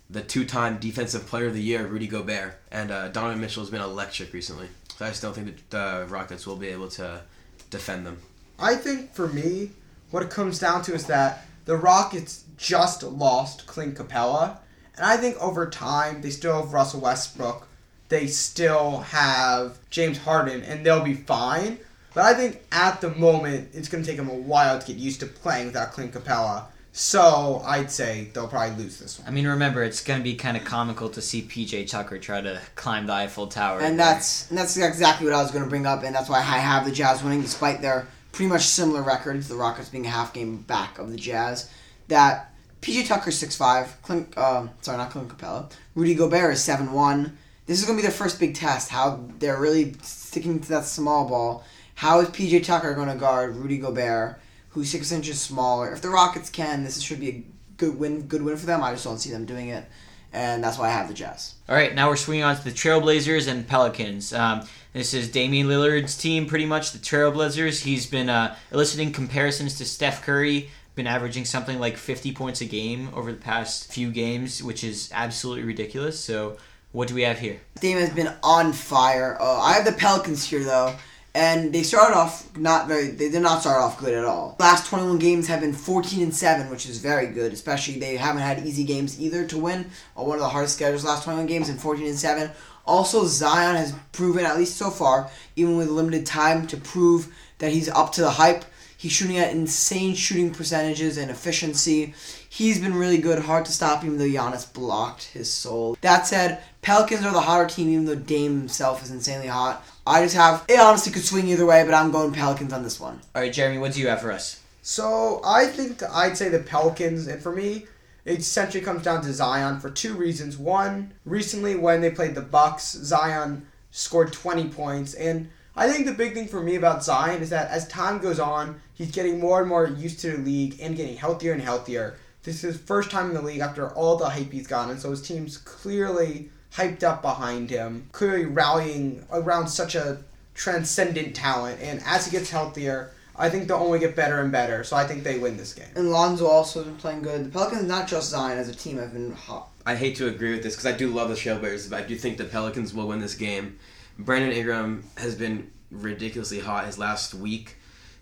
the 0.10 0.22
two-time 0.22 0.78
Defensive 0.78 1.28
Player 1.28 1.48
of 1.48 1.54
the 1.54 1.62
Year, 1.62 1.86
Rudy 1.86 2.08
Gobert. 2.08 2.58
And 2.72 2.90
uh, 2.90 3.10
Donovan 3.10 3.42
Mitchell 3.42 3.64
has 3.64 3.70
been 3.70 3.82
electric 3.82 4.32
recently, 4.32 4.70
so 4.96 5.04
I 5.04 5.10
just 5.10 5.22
don't 5.22 5.34
think 5.34 5.48
that 5.48 5.70
the 5.70 6.06
Rockets 6.08 6.48
will 6.48 6.56
be 6.56 6.70
able 6.70 6.88
to 6.92 7.22
defend 7.70 8.06
them. 8.06 8.20
I 8.58 8.76
think 8.76 9.14
for 9.14 9.28
me, 9.28 9.72
what 10.10 10.24
it 10.24 10.30
comes 10.30 10.58
down 10.58 10.84
to 10.84 10.94
is 10.94 11.06
that 11.08 11.46
the 11.66 11.76
Rockets 11.76 12.46
just 12.56 13.04
lost 13.04 13.68
Clint 13.68 13.96
Capela, 13.96 14.60
and 14.96 15.06
I 15.06 15.18
think 15.18 15.36
over 15.42 15.70
time 15.70 16.22
they 16.22 16.30
still 16.30 16.62
have 16.62 16.72
Russell 16.72 17.02
Westbrook, 17.02 17.68
they 18.08 18.26
still 18.28 19.00
have 19.00 19.80
James 19.90 20.20
Harden, 20.20 20.64
and 20.64 20.86
they'll 20.86 21.04
be 21.04 21.14
fine. 21.14 21.80
But 22.18 22.26
I 22.26 22.34
think 22.34 22.64
at 22.72 23.00
the 23.00 23.12
moment 23.12 23.70
it's 23.76 23.90
going 23.90 24.04
to 24.04 24.10
take 24.10 24.18
them 24.18 24.28
a 24.28 24.34
while 24.34 24.80
to 24.80 24.88
get 24.88 24.96
used 24.96 25.20
to 25.20 25.28
playing 25.28 25.68
without 25.68 25.92
Clint 25.92 26.14
Capela. 26.14 26.64
So 26.92 27.62
I'd 27.64 27.92
say 27.92 28.30
they'll 28.34 28.48
probably 28.48 28.76
lose 28.84 28.98
this 28.98 29.20
one. 29.20 29.28
I 29.28 29.32
mean, 29.32 29.46
remember, 29.46 29.84
it's 29.84 30.04
going 30.04 30.20
to 30.20 30.24
be 30.24 30.34
kind 30.34 30.58
of 30.58 30.64
comical 30.64 31.10
to 31.10 31.22
see 31.22 31.44
PJ 31.44 31.88
Tucker 31.92 32.18
try 32.18 32.42
to 32.42 32.60
climb 32.74 33.06
the 33.06 33.14
Eiffel 33.14 33.46
Tower. 33.46 33.82
and 33.82 34.00
that's 34.00 34.50
and 34.50 34.58
that's 34.58 34.76
exactly 34.78 35.28
what 35.28 35.36
I 35.36 35.44
was 35.44 35.52
going 35.52 35.64
to 35.64 35.70
bring 35.70 35.86
up, 35.86 36.02
and 36.02 36.16
that's 36.16 36.28
why 36.28 36.40
I 36.40 36.58
have 36.58 36.86
the 36.86 36.92
Jazz 36.92 37.24
winning 37.24 37.44
despite 37.44 37.84
their 37.84 38.08
pretty 38.32 38.50
much 38.50 38.64
similar 38.64 39.04
record 39.04 39.40
to 39.40 39.48
the 39.48 39.56
Rockets 39.56 39.90
being 39.90 40.08
a 40.08 40.10
half 40.10 40.34
game 40.34 40.58
back 40.64 40.98
of 40.98 41.12
the 41.12 41.18
Jazz. 41.18 41.70
That 42.08 42.52
PJ 42.82 43.10
Tucker 43.10 43.30
six 43.30 43.56
five, 43.56 43.96
Clint, 44.02 44.36
um, 44.40 44.72
sorry, 44.82 44.98
not 44.98 45.12
Clint 45.12 45.30
Capela. 45.30 45.72
Rudy 45.94 46.16
Gobert 46.16 46.54
is 46.54 46.64
seven 46.64 46.94
one. 46.94 47.38
This 47.68 47.78
is 47.78 47.86
going 47.86 47.96
to 47.96 48.02
be 48.02 48.08
their 48.08 48.18
first 48.18 48.40
big 48.40 48.56
test. 48.56 48.90
How 48.90 49.24
they're 49.38 49.62
really 49.62 49.94
sticking 50.02 50.60
to 50.62 50.70
that 50.70 50.86
small 50.86 51.28
ball. 51.28 51.64
How 51.98 52.20
is 52.20 52.30
PJ 52.30 52.64
Tucker 52.64 52.94
going 52.94 53.10
to 53.10 53.16
guard 53.16 53.56
Rudy 53.56 53.80
Gobert, 53.80 54.40
who's 54.70 54.88
six 54.88 55.12
inches 55.12 55.42
smaller? 55.42 55.92
If 55.92 56.04
the 56.04 56.10
Rockets 56.10 56.48
can, 56.48 56.84
this 56.84 57.02
should 57.02 57.20
be 57.20 57.30
a 57.30 57.44
good 57.78 57.98
win. 57.98 58.28
Good 58.28 58.44
win 58.44 58.56
for 58.56 58.68
them. 58.68 58.84
I 58.84 58.92
just 58.92 59.04
don't 59.04 59.18
see 59.18 59.32
them 59.32 59.46
doing 59.46 59.70
it, 59.70 59.84
and 60.32 60.64
that's 60.64 60.78
why 60.78 60.90
I 60.90 60.92
have 60.92 61.08
the 61.08 61.16
Jazz. 61.16 61.56
All 61.68 61.74
right, 61.74 61.96
now 61.96 62.08
we're 62.08 62.16
swinging 62.16 62.44
on 62.44 62.56
to 62.56 62.64
the 62.64 62.70
Trailblazers 62.70 63.48
and 63.48 63.68
Pelicans. 63.68 64.32
Um, 64.32 64.68
this 64.94 65.16
is 65.16 65.32
Damian 65.32 65.66
Lillard's 65.66 66.16
team, 66.16 66.46
pretty 66.46 66.68
much 66.68 66.92
the 66.92 67.00
Trailblazers. 67.00 67.82
He's 67.82 68.06
been 68.06 68.30
uh, 68.30 68.56
eliciting 68.72 69.12
comparisons 69.12 69.76
to 69.80 69.86
Steph 69.86 70.22
Curry. 70.22 70.70
Been 70.94 71.08
averaging 71.08 71.46
something 71.46 71.80
like 71.80 71.98
50 71.98 72.32
points 72.34 72.62
a 72.62 72.66
game 72.66 73.10
over 73.16 73.32
the 73.32 73.40
past 73.40 73.92
few 73.92 74.12
games, 74.12 74.62
which 74.62 74.84
is 74.84 75.10
absolutely 75.16 75.64
ridiculous. 75.64 76.20
So, 76.20 76.58
what 76.92 77.08
do 77.08 77.16
we 77.16 77.24
have 77.24 77.40
here? 77.40 77.60
Dame 77.82 77.98
has 77.98 78.12
been 78.12 78.32
on 78.44 78.72
fire. 78.72 79.36
Uh, 79.42 79.62
I 79.62 79.74
have 79.74 79.86
the 79.86 79.94
Pelicans 79.94 80.46
here 80.46 80.64
though, 80.64 80.96
and 81.38 81.72
they 81.72 81.84
started 81.84 82.18
off 82.18 82.58
not 82.58 82.88
very. 82.88 83.10
They 83.10 83.30
did 83.30 83.44
not 83.44 83.62
start 83.62 83.80
off 83.80 84.00
good 84.00 84.16
at 84.16 84.26
all. 84.26 84.56
Last 84.60 84.90
21 84.90 85.20
games 85.20 85.48
have 85.48 85.62
been 85.62 85.72
14 85.72 86.24
and 86.24 86.34
seven, 86.34 86.68
which 86.72 86.90
is 86.90 86.98
very 86.98 87.28
good. 87.28 87.54
Especially 87.54 88.00
they 88.00 88.18
haven't 88.18 88.42
had 88.42 88.66
easy 88.66 88.84
games 88.84 89.22
either 89.22 89.46
to 89.46 89.58
win. 89.60 89.86
One 90.16 90.38
of 90.38 90.42
the 90.42 90.50
hardest 90.50 90.74
schedules 90.74 91.06
last 91.06 91.26
21 91.26 91.46
games 91.46 91.70
and 91.70 91.80
14 91.80 92.08
and 92.08 92.18
seven. 92.18 92.50
Also, 92.88 93.24
Zion 93.26 93.76
has 93.76 93.94
proven 94.14 94.46
at 94.46 94.58
least 94.58 94.78
so 94.78 94.90
far, 94.90 95.30
even 95.56 95.78
with 95.78 95.90
limited 95.90 96.26
time, 96.26 96.66
to 96.68 96.78
prove 96.78 97.32
that 97.60 97.72
he's 97.72 97.90
up 97.90 98.14
to 98.14 98.22
the 98.22 98.32
hype. 98.32 98.66
He's 98.98 99.12
shooting 99.12 99.38
at 99.38 99.52
insane 99.52 100.16
shooting 100.16 100.50
percentages 100.50 101.18
and 101.18 101.30
efficiency. 101.30 102.16
He's 102.50 102.80
been 102.80 102.96
really 102.96 103.18
good, 103.18 103.40
hard 103.40 103.66
to 103.66 103.72
stop, 103.72 104.04
even 104.04 104.18
though 104.18 104.26
Giannis 104.26 104.72
blocked 104.72 105.26
his 105.26 105.52
soul. 105.52 105.98
That 106.02 106.26
said, 106.26 106.62
Pelicans 106.82 107.26
are 107.26 107.34
the 107.34 107.42
hotter 107.42 107.68
team, 107.68 107.90
even 107.90 108.06
though 108.06 108.16
Dame 108.16 108.58
himself 108.58 109.04
is 109.04 109.12
insanely 109.12 109.48
hot. 109.48 109.86
I 110.06 110.24
just 110.24 110.36
have 110.36 110.64
it. 110.70 110.80
Honestly, 110.80 111.12
could 111.12 111.26
swing 111.26 111.48
either 111.48 111.66
way, 111.66 111.84
but 111.84 111.94
I'm 111.94 112.12
going 112.12 112.32
Pelicans 112.32 112.74
on 112.74 112.84
this 112.84 113.00
one. 113.00 113.20
All 113.36 113.42
right, 113.42 113.52
Jeremy, 113.52 113.78
what 113.78 113.94
do 113.94 114.00
you 114.00 114.08
have 114.08 114.22
for 114.22 114.32
us? 114.32 114.62
So 114.82 115.42
I 115.44 115.66
think 115.66 116.02
I'd 116.02 116.38
say 116.38 116.48
the 116.48 116.60
Pelicans, 116.60 117.28
and 117.28 117.42
for 117.42 117.54
me, 117.54 117.88
it 118.24 118.40
essentially 118.40 118.84
comes 118.84 119.04
down 119.04 119.22
to 119.24 119.34
Zion 119.34 119.80
for 119.80 119.90
two 119.90 120.14
reasons. 120.14 120.58
One, 120.58 121.14
recently 121.26 121.76
when 121.76 122.02
they 122.02 122.12
played 122.12 122.36
the 122.36 122.42
Bucks, 122.42 122.92
Zion 122.92 123.68
scored 123.92 124.32
20 124.32 124.70
points, 124.70 125.14
and 125.14 125.50
I 125.76 125.90
think 125.90 126.06
the 126.06 126.14
big 126.14 126.34
thing 126.34 126.48
for 126.48 126.62
me 126.62 126.76
about 126.76 127.04
Zion 127.04 127.42
is 127.42 127.50
that 127.52 127.70
as 127.70 127.88
time 127.88 128.20
goes 128.20 128.40
on, 128.40 128.82
he's 128.94 129.12
getting 129.12 129.40
more 129.40 129.60
and 129.60 129.70
more 129.70 129.88
used 129.88 130.20
to 130.22 130.32
the 130.32 130.38
league 130.38 130.78
and 130.82 130.96
getting 130.96 131.16
healthier 131.16 131.54
and 131.54 131.62
healthier. 131.62 132.16
This 132.48 132.64
is 132.64 132.76
his 132.76 132.78
first 132.78 133.12
time 133.12 133.28
in 133.28 133.34
the 133.34 133.42
league 133.42 133.60
after 133.60 133.90
all 133.90 134.16
the 134.16 134.30
hype 134.30 134.54
he's 134.54 134.68
gotten, 134.68 134.92
and 134.92 135.00
so 135.02 135.10
his 135.10 135.22
team's 135.22 135.58
clearly 135.58 136.50
hyped 136.72 137.04
up 137.04 137.22
behind 137.22 137.70
him, 137.70 138.08
clearly 138.14 138.46
rallying 138.46 139.26
around 139.34 139.68
such 139.68 139.96
a 139.96 140.20
transcendent 140.54 141.36
talent. 141.36 141.82
And 141.82 142.02
as 142.06 142.24
he 142.24 142.32
gets 142.32 142.50
healthier, 142.50 143.12
I 143.36 143.50
think 143.50 143.68
they'll 143.68 143.76
only 143.76 144.00
get 144.00 144.16
better 144.16 144.40
and 144.40 144.50
better. 144.50 144.86
So 144.86 144.96
I 144.96 145.06
think 145.06 145.26
they 145.26 145.40
win 145.40 145.58
this 145.58 145.74
game. 145.74 145.90
And 145.98 146.10
Lonzo 146.10 146.48
also 146.48 146.80
has 146.80 146.88
been 146.88 146.96
playing 146.96 147.24
good. 147.24 147.44
The 147.44 147.50
Pelicans, 147.50 147.84
not 147.84 148.08
just 148.08 148.30
Zion 148.30 148.58
as 148.58 148.70
a 148.70 148.74
team, 148.74 148.98
have 148.98 149.12
been 149.12 149.34
hot. 149.34 149.68
I 149.86 149.96
hate 149.96 150.16
to 150.16 150.28
agree 150.28 150.52
with 150.54 150.64
this 150.64 150.74
because 150.74 150.86
I 150.86 150.98
do 150.98 151.10
love 151.10 151.28
the 151.28 151.36
Trailblazers, 151.36 151.90
but 151.90 152.02
I 152.02 152.08
do 152.08 152.16
think 152.16 152.38
the 152.38 152.46
Pelicans 152.46 152.94
will 152.94 153.10
win 153.10 153.20
this 153.20 153.36
game. 153.36 153.78
Brandon 154.18 154.54
Ingram 154.54 155.04
has 155.18 155.36
been 155.36 155.70
ridiculously 155.92 156.60
hot 156.62 156.86
his 156.86 156.98
last 156.98 157.34
week. 157.34 157.76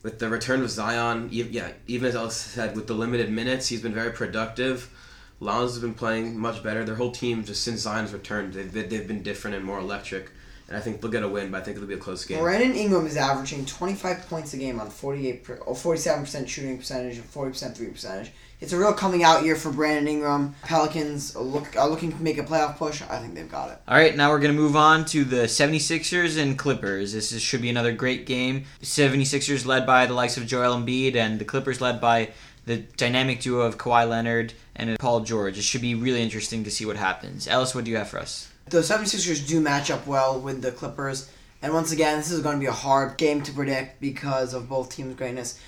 With 0.05 0.19
the 0.19 0.29
return 0.29 0.61
of 0.61 0.69
Zion, 0.69 1.29
yeah, 1.31 1.71
even 1.87 2.07
as 2.07 2.15
Ellis 2.15 2.35
said, 2.35 2.75
with 2.75 2.85
the 2.85 2.93
limited 2.93 3.31
minutes, 3.31 3.69
he's 3.69 3.81
been 3.81 3.95
very 3.95 4.11
productive. 4.11 4.91
Lonzo's 5.39 5.79
been 5.79 5.95
playing 5.95 6.37
much 6.37 6.61
better. 6.61 6.85
Their 6.85 6.93
whole 6.93 7.09
team, 7.09 7.43
just 7.43 7.63
since 7.63 7.79
Zion's 7.81 8.13
returned, 8.13 8.53
they've 8.53 8.71
they've 8.71 9.07
been 9.07 9.23
different 9.23 9.55
and 9.57 9.65
more 9.65 9.79
electric. 9.79 10.29
And 10.67 10.75
I 10.75 10.79
think 10.79 10.99
they'll 10.99 11.11
get 11.11 11.21
a 11.21 11.27
win, 11.27 11.51
but 11.51 11.61
I 11.61 11.63
think 11.63 11.77
it'll 11.77 11.87
be 11.87 11.93
a 11.93 11.97
close 11.97 12.25
game. 12.25 12.39
Brandon 12.39 12.73
Ingram 12.73 13.05
is 13.05 13.17
averaging 13.17 13.65
25 13.65 14.27
points 14.27 14.53
a 14.53 14.57
game 14.57 14.79
on 14.79 14.89
48 14.89 15.43
per, 15.43 15.55
or 15.57 15.75
47% 15.75 16.47
shooting 16.47 16.77
percentage 16.77 17.17
and 17.17 17.31
40% 17.31 17.75
three 17.75 17.87
percentage. 17.87 18.31
It's 18.61 18.73
a 18.73 18.77
real 18.79 18.93
coming 18.93 19.23
out 19.23 19.43
year 19.43 19.55
for 19.55 19.71
Brandon 19.71 20.07
Ingram. 20.07 20.55
Pelicans 20.63 21.35
are, 21.35 21.43
look, 21.43 21.75
are 21.77 21.87
looking 21.87 22.11
to 22.11 22.23
make 22.23 22.39
a 22.39 22.43
playoff 22.43 22.77
push. 22.77 23.03
I 23.03 23.19
think 23.19 23.35
they've 23.35 23.51
got 23.51 23.69
it. 23.69 23.79
All 23.87 23.95
right, 23.95 24.15
now 24.15 24.31
we're 24.31 24.39
going 24.39 24.55
to 24.55 24.59
move 24.59 24.75
on 24.75 25.05
to 25.05 25.23
the 25.23 25.43
76ers 25.43 26.41
and 26.41 26.57
Clippers. 26.57 27.13
This 27.13 27.31
is, 27.31 27.43
should 27.43 27.61
be 27.61 27.69
another 27.69 27.91
great 27.91 28.25
game. 28.25 28.65
76ers 28.81 29.67
led 29.67 29.85
by 29.85 30.07
the 30.07 30.13
likes 30.13 30.37
of 30.37 30.47
Joel 30.47 30.77
Embiid, 30.77 31.15
and 31.15 31.37
the 31.37 31.45
Clippers 31.45 31.79
led 31.79 32.01
by 32.01 32.29
the 32.65 32.77
dynamic 32.77 33.41
duo 33.41 33.61
of 33.61 33.77
Kawhi 33.77 34.09
Leonard 34.09 34.53
and 34.75 34.97
Paul 34.97 35.19
George. 35.19 35.59
It 35.59 35.63
should 35.63 35.81
be 35.81 35.93
really 35.93 36.23
interesting 36.23 36.63
to 36.63 36.71
see 36.71 36.85
what 36.85 36.95
happens. 36.95 37.47
Ellis, 37.47 37.75
what 37.75 37.83
do 37.83 37.91
you 37.91 37.97
have 37.97 38.09
for 38.09 38.19
us? 38.19 38.49
The 38.67 38.79
76ers 38.79 39.47
do 39.47 39.61
match 39.61 39.91
up 39.91 40.07
well 40.07 40.39
with 40.39 40.63
the 40.63 40.71
Clippers. 40.71 41.29
And 41.61 41.71
once 41.71 41.91
again, 41.91 42.17
this 42.17 42.31
is 42.31 42.41
going 42.41 42.55
to 42.55 42.59
be 42.59 42.65
a 42.65 42.71
hard 42.71 43.15
game 43.15 43.43
to 43.43 43.51
predict 43.51 44.01
because 44.01 44.55
of 44.55 44.67
both 44.67 44.89
teams' 44.89 45.15
greatness. 45.15 45.59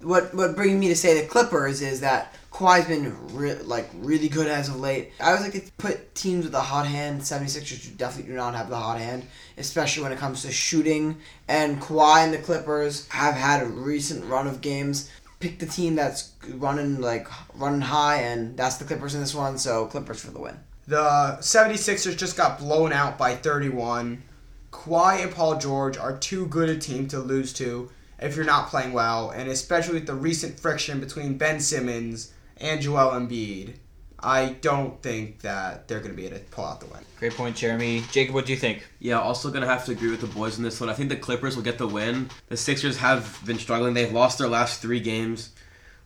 What 0.00 0.34
what 0.34 0.56
brings 0.56 0.78
me 0.78 0.88
to 0.88 0.96
say 0.96 1.20
the 1.20 1.28
Clippers 1.28 1.82
is 1.82 2.00
that 2.00 2.34
Kawhi's 2.50 2.86
been 2.86 3.14
re- 3.34 3.56
like 3.56 3.90
really 3.94 4.30
good 4.30 4.46
as 4.46 4.70
of 4.70 4.80
late. 4.80 5.12
I 5.20 5.32
always 5.32 5.42
like 5.42 5.52
to 5.52 5.72
put 5.76 6.14
teams 6.14 6.46
with 6.46 6.54
a 6.54 6.60
hot 6.62 6.86
hand. 6.86 7.20
76ers 7.20 7.94
definitely 7.98 8.32
do 8.32 8.36
not 8.36 8.54
have 8.54 8.70
the 8.70 8.76
hot 8.76 8.98
hand, 8.98 9.26
especially 9.58 10.02
when 10.02 10.12
it 10.12 10.18
comes 10.18 10.40
to 10.42 10.50
shooting. 10.50 11.18
And 11.48 11.78
Kawhi 11.78 12.24
and 12.24 12.32
the 12.32 12.38
Clippers 12.38 13.06
have 13.08 13.34
had 13.34 13.62
a 13.62 13.66
recent 13.66 14.24
run 14.24 14.46
of 14.46 14.62
games. 14.62 15.10
Pick 15.40 15.58
the 15.58 15.66
team 15.66 15.94
that's 15.94 16.32
running 16.48 17.02
like 17.02 17.28
running 17.54 17.82
high, 17.82 18.22
and 18.22 18.56
that's 18.56 18.76
the 18.76 18.86
Clippers 18.86 19.14
in 19.14 19.20
this 19.20 19.34
one. 19.34 19.58
So 19.58 19.86
Clippers 19.86 20.24
for 20.24 20.30
the 20.30 20.40
win. 20.40 20.58
The 20.86 21.38
76ers 21.40 22.16
just 22.16 22.36
got 22.36 22.58
blown 22.58 22.92
out 22.92 23.18
by 23.18 23.34
31. 23.34 24.22
Kawhi 24.70 25.22
and 25.22 25.32
Paul 25.32 25.58
George 25.58 25.96
are 25.96 26.16
too 26.16 26.46
good 26.46 26.68
a 26.68 26.78
team 26.78 27.08
to 27.08 27.18
lose 27.18 27.52
to 27.54 27.90
if 28.18 28.36
you're 28.36 28.44
not 28.44 28.68
playing 28.68 28.92
well, 28.92 29.30
and 29.30 29.48
especially 29.48 29.94
with 29.94 30.06
the 30.06 30.14
recent 30.14 30.58
friction 30.58 31.00
between 31.00 31.36
Ben 31.36 31.60
Simmons 31.60 32.32
and 32.56 32.80
Joel 32.80 33.12
Embiid, 33.12 33.74
I 34.18 34.56
don't 34.60 35.00
think 35.02 35.40
that 35.40 35.86
they're 35.88 35.98
going 35.98 36.12
to 36.12 36.16
be 36.16 36.26
able 36.26 36.38
to 36.38 36.44
pull 36.44 36.64
out 36.64 36.80
the 36.80 36.86
win. 36.86 37.00
Great 37.18 37.34
point, 37.34 37.56
Jeremy. 37.56 38.02
Jacob, 38.10 38.34
what 38.34 38.46
do 38.46 38.52
you 38.52 38.58
think? 38.58 38.86
Yeah, 38.98 39.20
also 39.20 39.50
gonna 39.50 39.66
have 39.66 39.84
to 39.86 39.92
agree 39.92 40.10
with 40.10 40.20
the 40.20 40.26
boys 40.26 40.58
in 40.58 40.64
this 40.64 40.80
one. 40.80 40.88
I 40.88 40.94
think 40.94 41.08
the 41.08 41.16
Clippers 41.16 41.56
will 41.56 41.62
get 41.62 41.78
the 41.78 41.86
win. 41.86 42.30
The 42.48 42.56
Sixers 42.56 42.98
have 42.98 43.40
been 43.44 43.58
struggling. 43.58 43.94
They've 43.94 44.12
lost 44.12 44.38
their 44.38 44.48
last 44.48 44.80
three 44.82 45.00
games. 45.00 45.50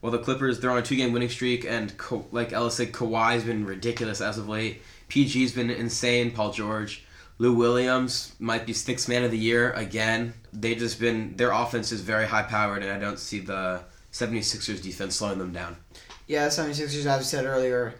Well, 0.03 0.13
the 0.13 0.19
Clippers 0.19 0.61
they're 0.61 0.71
on 0.71 0.79
a 0.79 0.83
two-game 0.83 1.13
winning 1.13 1.29
streak, 1.29 1.65
and 1.65 1.97
Ka- 1.99 2.23
like 2.33 2.53
Ellis 2.53 2.77
said, 2.77 2.93
Kawhi's 2.93 3.45
been 3.45 3.67
ridiculous 3.67 4.21
as 4.21 4.39
of 4.39 4.49
late. 4.49 4.83
PG's 5.09 5.53
been 5.53 5.71
insane. 5.71 6.31
Paul 6.31 6.53
George, 6.53 7.05
Lou 7.39 7.55
Williams 7.55 8.35
might 8.39 8.67
be 8.67 8.73
sixth 8.73 9.09
man 9.09 9.25
of 9.25 9.31
the 9.31 9.39
year 9.39 9.73
again. 9.73 10.35
They 10.53 10.75
just 10.75 10.99
been 10.99 11.37
their 11.37 11.53
offense 11.53 11.93
is 11.93 12.01
very 12.01 12.27
high-powered, 12.27 12.83
and 12.83 12.93
I 12.93 12.99
don't 12.99 13.19
see 13.19 13.41
the 13.41 13.83
76ers 14.13 14.83
defense 14.83 15.17
slowing 15.17 15.39
them 15.39 15.53
down. 15.53 15.77
Yeah, 16.27 16.45
the 16.45 16.51
76ers, 16.51 17.01
as 17.01 17.07
I 17.07 17.21
said 17.21 17.45
earlier, 17.45 17.95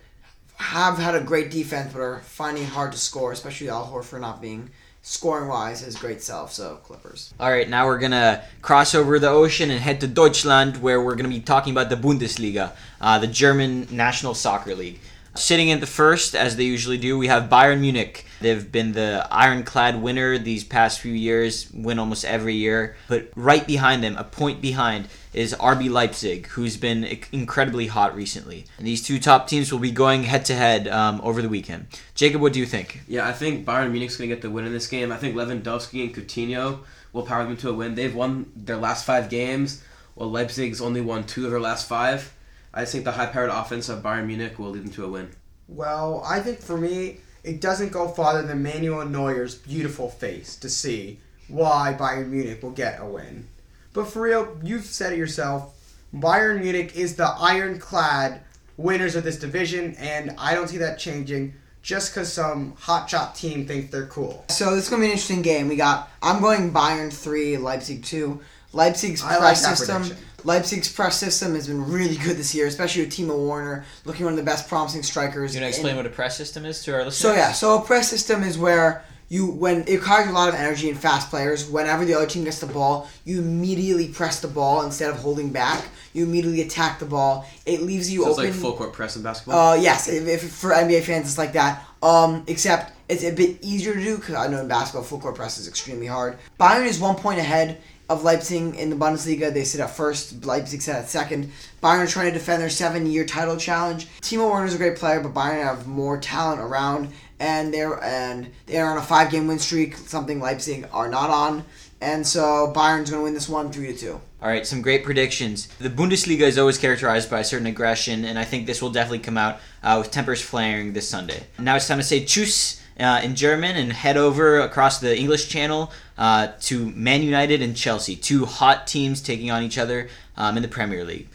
have 0.57 0.99
had 0.99 1.15
a 1.15 1.21
great 1.21 1.51
defense, 1.51 1.93
but 1.93 2.01
are 2.01 2.21
finding 2.21 2.65
hard 2.65 2.93
to 2.93 2.99
score, 2.99 3.33
especially 3.33 3.69
Al 3.69 3.87
Horford 3.87 4.21
not 4.21 4.41
being 4.41 4.71
scoring 5.03 5.49
wise 5.49 5.81
his 5.81 5.97
great 5.97 6.23
self. 6.23 6.53
So 6.53 6.77
Clippers. 6.85 7.33
All 7.41 7.51
right, 7.51 7.69
now 7.69 7.87
we're 7.87 7.99
going 7.99 8.13
to 8.13 8.43
cross 8.63 8.95
over 8.95 9.19
the 9.19 9.29
ocean 9.29 9.71
and 9.71 9.81
head 9.81 10.01
to 10.01 10.07
Deutschland, 10.07 10.79
where 10.79 11.03
we're 11.03 11.17
going 11.17 11.31
to 11.31 11.37
be 11.37 11.41
talking 11.41 11.73
about 11.73 11.89
the 11.91 11.97
Bundesliga, 11.97 12.73
uh, 13.01 13.19
the 13.19 13.27
German 13.27 13.89
National 13.91 14.35
Soccer 14.35 14.75
League. 14.75 15.01
Sitting 15.37 15.69
in 15.69 15.81
the 15.81 15.87
first, 15.87 16.35
as 16.35 16.57
they 16.57 16.65
usually 16.65 16.99
do, 16.99 17.17
we 17.17 17.29
have 17.29 17.49
Bayern 17.49 17.81
Munich. 17.81 18.27
They've 18.41 18.71
been 18.71 18.93
the 18.93 19.27
ironclad 19.31 20.03
winner 20.03 20.39
these 20.39 20.65
past 20.65 21.01
few 21.01 21.13
years, 21.13 21.71
win 21.73 21.99
almost 21.99 22.25
every 22.25 22.55
year. 22.55 22.97
But 23.09 23.31
right 23.37 23.67
behind 23.67 24.03
them, 24.03 24.17
a 24.17 24.25
point 24.25 24.61
behind, 24.61 25.09
is 25.33 25.55
RB 25.55 25.89
Leipzig, 25.89 26.49
who's 26.49 26.77
been 26.77 27.05
incredibly 27.31 27.87
hot 27.87 28.17
recently. 28.17 28.65
And 28.79 28.87
these 28.87 29.03
two 29.03 29.21
top 29.21 29.47
teams 29.47 29.71
will 29.71 29.79
be 29.79 29.93
going 29.93 30.25
head 30.25 30.45
to 30.47 30.55
head 30.55 30.89
over 30.89 31.41
the 31.43 31.49
weekend. 31.49 31.87
Jacob, 32.15 32.41
what 32.41 32.53
do 32.53 32.59
you 32.59 32.67
think? 32.67 33.03
Yeah, 33.07 33.29
I 33.29 33.33
think 33.33 33.65
Bayern 33.65 33.93
Munich's 33.93 34.17
going 34.17 34.29
to 34.29 34.35
get 34.35 34.43
the 34.43 34.51
win 34.51 34.67
in 34.67 34.73
this 34.73 34.89
game. 34.89 35.13
I 35.13 35.17
think 35.17 35.37
Lewandowski 35.37 36.03
and 36.03 36.15
Coutinho 36.15 36.81
will 37.13 37.23
power 37.23 37.45
them 37.45 37.57
to 37.59 37.71
a 37.71 37.73
win. 37.73 37.95
They've 37.95 38.15
won 38.15 38.51
their 38.57 38.77
last 38.77 39.05
five 39.05 39.31
games, 39.31 39.83
while 40.15 40.31
Leipzig's 40.31 40.81
only 40.81 41.01
won 41.01 41.25
two 41.25 41.45
of 41.45 41.51
their 41.53 41.61
last 41.61 41.89
five. 41.89 42.35
I 42.73 42.83
just 42.83 42.93
think 42.93 43.05
the 43.05 43.13
high-powered 43.13 43.51
offense 43.51 43.89
of 43.89 44.03
Bayern 44.03 44.27
Munich 44.27 44.59
will 44.59 44.71
lead 44.71 44.85
them 44.85 44.93
to 44.93 45.05
a 45.05 45.09
win. 45.09 45.31
Well, 45.69 46.23
I 46.27 46.41
think 46.41 46.61
for 46.61 46.77
me, 46.77 47.19
it 47.43 47.61
doesn't 47.61 47.93
go 47.93 48.09
farther 48.09 48.43
than 48.43 48.63
Manuel 48.63 49.07
Neuer's 49.07 49.55
beautiful 49.55 50.09
face 50.09 50.57
to 50.57 50.69
see 50.69 51.19
why 51.49 51.97
Bayern 51.99 52.29
Munich 52.29 52.63
will 52.63 52.71
get 52.71 53.01
a 53.01 53.07
win. 53.07 53.49
But 53.93 54.07
for 54.07 54.23
real, 54.23 54.57
you've 54.63 54.85
said 54.85 55.13
it 55.13 55.19
yourself. 55.19 55.77
Bayern 56.15 56.61
Munich 56.61 56.97
is 56.97 57.17
the 57.17 57.27
ironclad 57.27 58.41
winners 58.77 59.17
of 59.17 59.25
this 59.25 59.39
division, 59.39 59.95
and 59.99 60.35
I 60.39 60.55
don't 60.55 60.69
see 60.69 60.79
that 60.79 60.99
changing 60.99 61.55
just 61.83 62.13
because 62.13 62.33
some 62.33 62.75
hotshot 62.75 63.35
team 63.35 63.67
thinks 63.67 63.91
they're 63.91 64.07
cool. 64.07 64.45
So 64.49 64.75
this 64.75 64.85
is 64.85 64.91
gonna 64.91 65.01
be 65.01 65.07
an 65.07 65.13
interesting 65.13 65.43
game. 65.43 65.69
We 65.69 65.77
got 65.77 66.11
I'm 66.23 66.41
going 66.41 66.73
Bayern 66.73 67.13
three, 67.13 67.57
Leipzig 67.57 68.05
two. 68.05 68.41
Leipzig's 68.73 69.23
I 69.23 69.39
press 69.39 69.63
that 69.63 69.79
system. 69.79 70.03
prediction. 70.03 70.27
Leipzig's 70.45 70.91
press 70.91 71.17
system 71.19 71.55
has 71.55 71.67
been 71.67 71.91
really 71.91 72.17
good 72.17 72.37
this 72.37 72.55
year, 72.55 72.67
especially 72.67 73.03
with 73.05 73.13
Timo 73.13 73.47
Werner 73.47 73.85
looking 74.07 74.25
one 74.25 74.33
of 74.33 74.39
the 74.39 74.45
best 74.45 74.69
promising 74.69 75.03
strikers. 75.03 75.55
You 75.55 75.61
want 75.61 75.65
to 75.65 75.67
in- 75.67 75.85
explain 75.85 75.97
what 75.97 76.07
a 76.07 76.11
press 76.11 76.37
system 76.37 76.65
is 76.65 76.83
to 76.85 76.93
our 76.93 77.05
listeners? 77.05 77.17
So 77.17 77.35
yeah, 77.35 77.53
so 77.53 77.79
a 77.79 77.83
press 77.85 78.09
system 78.09 78.43
is 78.43 78.57
where 78.57 79.05
you 79.29 79.47
when 79.47 79.83
it 79.83 79.97
requires 80.01 80.29
a 80.29 80.33
lot 80.33 80.49
of 80.49 80.55
energy 80.55 80.89
and 80.89 80.99
fast 80.99 81.29
players. 81.29 81.69
Whenever 81.69 82.05
the 82.07 82.15
other 82.15 82.27
team 82.27 82.45
gets 82.45 82.59
the 82.59 82.67
ball, 82.67 83.09
you 83.25 83.39
immediately 83.41 84.09
press 84.09 84.41
the 84.41 84.49
ball 84.49 84.83
instead 84.83 85.11
of 85.11 85.17
holding 85.19 85.51
back. 85.51 85.85
You 86.15 86.25
immediately 86.25 86.63
attack 86.63 86.99
the 86.99 87.05
ball. 87.07 87.47
It 87.67 87.83
leaves 87.83 88.11
you 88.11 88.23
So 88.25 88.31
it's 88.31 88.39
open. 88.39 88.51
like 88.51 88.61
full 88.61 88.73
court 88.73 88.93
press 88.93 89.17
in 89.17 89.23
basketball. 89.23 89.73
Uh, 89.73 89.75
yes, 89.77 90.09
if, 90.09 90.27
if 90.27 90.51
for 90.53 90.71
NBA 90.71 91.03
fans 91.03 91.27
it's 91.27 91.39
like 91.39 91.53
that. 91.53 91.85
Um, 92.03 92.45
except 92.47 92.93
it's 93.09 93.25
a 93.25 93.31
bit 93.31 93.59
easier 93.63 93.93
to 93.93 94.01
do 94.01 94.17
because 94.17 94.35
I 94.35 94.49
know 94.49 94.61
in 94.61 94.69
basketball 94.69 95.03
full 95.03 95.21
court 95.21 95.35
press 95.35 95.59
is 95.59 95.69
extremely 95.69 96.07
hard. 96.07 96.39
Bayern 96.59 96.87
is 96.87 96.99
one 96.99 97.17
point 97.17 97.39
ahead 97.39 97.81
of 98.09 98.25
Leipzig 98.25 98.75
in 98.75 98.91
the 98.91 98.97
Bundesliga. 98.97 99.53
They 99.53 99.65
sit 99.65 99.81
at 99.81 99.91
first. 99.91 100.45
Leipzig 100.45 100.81
sit 100.81 100.95
at 100.95 101.09
second. 101.09 101.53
Bayern 101.83 102.05
are 102.05 102.07
trying 102.07 102.33
to 102.33 102.39
defend 102.39 102.63
their 102.63 102.71
seven-year 102.71 103.27
title 103.27 103.57
challenge. 103.57 104.09
Timo 104.21 104.51
Werner 104.51 104.67
is 104.67 104.75
a 104.75 104.79
great 104.79 104.97
player, 104.97 105.21
but 105.21 105.35
Bayern 105.35 105.63
have 105.63 105.87
more 105.87 106.19
talent 106.19 106.61
around, 106.61 107.13
and 107.39 107.73
they're 107.73 108.03
and 108.03 108.51
they're 108.67 108.91
on 108.91 108.97
a 108.97 109.03
five-game 109.03 109.47
win 109.47 109.59
streak, 109.59 109.97
something 109.97 110.41
Leipzig 110.41 110.89
are 110.93 111.09
not 111.09 111.31
on. 111.31 111.65
And 112.01 112.27
so 112.27 112.73
Bayern's 112.75 113.11
going 113.11 113.21
to 113.21 113.25
win 113.25 113.35
this 113.35 113.49
one 113.49 113.71
three 113.71 113.93
to 113.93 113.99
two. 113.99 114.21
All 114.43 114.49
right, 114.49 114.67
some 114.67 114.81
great 114.81 115.05
predictions. 115.05 115.67
The 115.79 115.91
Bundesliga 115.91 116.41
is 116.41 116.57
always 116.57 116.79
characterized 116.79 117.31
by 117.31 117.41
a 117.41 117.45
certain 117.45 117.67
aggression, 117.67 118.25
and 118.25 118.39
I 118.39 118.45
think 118.45 118.67
this 118.67 118.81
will 118.81 118.89
definitely 118.89 119.19
come 119.19 119.37
out 119.37 119.59
uh, 119.83 119.97
with 119.99 120.11
tempers 120.11 120.41
flaring 120.41 120.95
this 120.95 121.07
Sunday. 121.07 121.43
Now 121.59 121.77
it's 121.77 121.87
time 121.87 121.99
to 121.99 122.03
say 122.03 122.23
tschüss 122.23 122.81
uh, 122.99 123.21
in 123.23 123.35
German 123.35 123.77
and 123.77 123.93
head 123.93 124.17
over 124.17 124.61
across 124.61 124.99
the 124.99 125.15
English 125.15 125.51
Channel 125.51 125.93
uh, 126.17 126.53
to 126.63 126.91
Man 126.93 127.23
United 127.23 127.61
and 127.61 127.77
Chelsea, 127.77 128.17
two 128.17 128.47
hot 128.47 128.87
teams 128.87 129.21
taking 129.21 129.51
on 129.51 129.63
each 129.63 129.77
other 129.77 130.09
um, 130.39 130.57
in 130.57 130.63
the 130.63 130.69
Premier 130.69 131.05
League. 131.05 131.29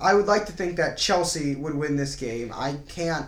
I 0.00 0.14
would 0.14 0.26
like 0.26 0.46
to 0.46 0.52
think 0.52 0.76
that 0.76 0.96
Chelsea 0.96 1.56
would 1.56 1.74
win 1.74 1.96
this 1.96 2.16
game. 2.16 2.54
I 2.54 2.76
can't, 2.88 3.26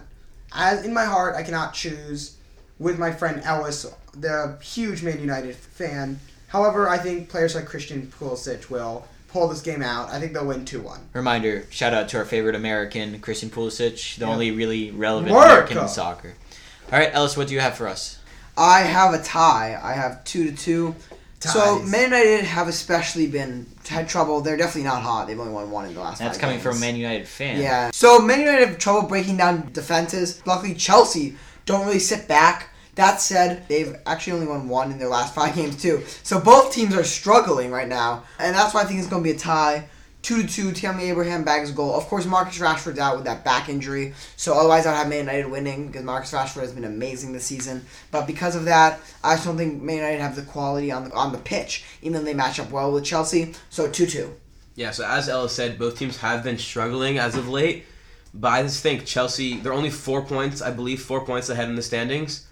as 0.55 0.87
in 0.87 0.95
my 0.95 1.05
heart, 1.05 1.37
I 1.37 1.43
cannot 1.43 1.75
choose 1.75 2.37
with 2.79 2.99
my 2.99 3.13
friend 3.13 3.43
Ellis, 3.45 3.85
the 4.13 4.57
huge 4.63 5.03
Man 5.03 5.21
United 5.21 5.55
fan. 5.55 6.19
However, 6.47 6.89
I 6.89 6.97
think 6.97 7.29
players 7.29 7.55
like 7.55 7.67
Christian 7.67 8.11
Pulisic 8.19 8.71
will 8.71 9.07
pull 9.29 9.49
this 9.49 9.61
game 9.61 9.83
out. 9.83 10.11
I 10.11 10.19
think 10.21 10.33
they'll 10.33 10.47
win 10.47 10.65
2 10.65 10.81
1. 10.81 11.01
Reminder: 11.13 11.67
shout 11.71 11.95
out 11.95 12.09
to 12.11 12.19
our 12.19 12.25
favorite 12.25 12.55
American, 12.55 13.21
Christian 13.21 13.51
Pulisic, 13.51 14.17
the 14.17 14.27
Yeah. 14.27 14.33
only 14.33 14.51
really 14.51 14.91
relevant 14.91 15.31
America. 15.31 15.53
American 15.55 15.79
in 15.79 15.89
soccer. 15.89 16.35
All 16.93 16.99
right, 16.99 17.11
Ellis, 17.13 17.37
what 17.37 17.49
do 17.49 17.55
you 17.55 17.61
have 17.61 17.75
for 17.75 17.87
us? 17.89 18.19
I 18.57 18.81
have 18.81 19.15
a 19.15 19.23
tie. 19.23 19.79
I 19.83 19.93
have 19.93 20.25
two 20.25 20.51
to 20.51 20.57
two. 20.57 20.97
So 21.41 21.79
Man 21.81 22.05
United 22.11 22.45
have 22.45 22.67
especially 22.67 23.29
been 23.29 23.67
had 23.89 24.09
trouble. 24.09 24.41
They're 24.41 24.57
definitely 24.57 24.83
not 24.91 25.03
hot. 25.03 25.29
They've 25.29 25.39
only 25.39 25.53
won 25.53 25.71
one 25.71 25.85
in 25.87 25.95
the 25.95 26.01
last. 26.01 26.19
That's 26.19 26.37
five 26.37 26.41
coming 26.41 26.57
games. 26.57 26.65
from 26.65 26.81
Man 26.81 26.97
United 26.97 27.29
fan. 27.29 27.61
Yeah. 27.61 27.91
So 27.93 28.19
Man 28.19 28.41
United 28.41 28.67
have 28.69 28.79
trouble 28.79 29.03
breaking 29.09 29.37
down 29.37 29.71
defenses. 29.73 30.43
Luckily, 30.47 30.75
Chelsea 30.75 31.37
don't 31.65 31.87
really 31.87 32.01
sit 32.01 32.27
back. 32.27 32.71
That 32.99 33.21
said, 33.21 33.63
they've 33.69 33.97
actually 34.07 34.33
only 34.33 34.49
won 34.49 34.69
one 34.69 34.91
in 34.91 34.99
their 34.99 35.07
last 35.07 35.33
five 35.33 35.55
games 35.55 35.81
too. 35.81 36.03
So 36.25 36.41
both 36.41 36.73
teams 36.73 36.97
are 36.97 37.05
struggling 37.05 37.71
right 37.71 37.87
now, 37.87 38.25
and 38.41 38.57
that's 38.57 38.75
why 38.75 38.83
I 38.83 38.87
think 38.87 38.99
it's 38.99 39.09
going 39.09 39.23
to 39.23 39.31
be 39.31 39.37
a 39.37 39.39
tie. 39.39 39.89
Two 40.21 40.43
to 40.43 40.49
two. 40.49 40.73
Tammy 40.73 41.05
Abraham 41.05 41.45
bags 41.45 41.71
a 41.71 41.73
goal. 41.73 41.95
Of 41.95 42.07
course, 42.07 42.27
Marcus 42.27 42.59
Rashford's 42.59 42.99
out 42.99 43.15
with 43.15 43.25
that 43.27 43.45
back 43.45 43.69
injury, 43.69 44.15
so 44.35 44.53
otherwise 44.53 44.85
I'd 44.85 44.97
have 44.97 45.09
Man 45.09 45.21
United 45.21 45.49
winning 45.49 45.87
because 45.87 46.03
Marcus 46.03 46.33
Rashford 46.33 46.63
has 46.63 46.73
been 46.73 46.83
amazing 46.83 47.33
this 47.33 47.45
season. 47.45 47.87
But 48.11 48.27
because 48.27 48.57
of 48.57 48.65
that, 48.65 48.99
I 49.23 49.35
just 49.35 49.47
don't 49.47 49.57
think 49.57 49.81
Man 49.81 49.99
United 49.99 50.21
have 50.21 50.35
the 50.35 50.43
quality 50.43 50.91
on 50.91 51.05
the 51.05 51.15
on 51.15 51.31
the 51.31 51.39
pitch, 51.39 51.85
even 52.03 52.15
though 52.15 52.25
they 52.25 52.35
match 52.35 52.59
up 52.59 52.73
well 52.73 52.91
with 52.91 53.05
Chelsea. 53.05 53.55
So 53.71 53.89
two 53.89 54.07
two. 54.07 54.35
Yeah, 54.75 54.91
so 54.91 55.07
as 55.07 55.29
Ella 55.29 55.49
said, 55.49 55.79
both 55.79 55.97
teams 55.97 56.17
have 56.17 56.43
been 56.43 56.59
struggling 56.59 57.19
as 57.19 57.37
of 57.37 57.49
late. 57.49 57.85
But 58.35 58.49
I 58.49 58.63
just 58.63 58.83
think 58.83 59.07
Chelsea, 59.07 59.59
they're 59.61 59.73
only 59.73 59.91
four 59.91 60.25
points, 60.25 60.61
I 60.61 60.73
believe, 60.73 61.01
four 61.01 61.25
points 61.25 61.49
ahead 61.49 61.69
in 61.69 61.77
the 61.77 61.83
standings. 61.83 62.48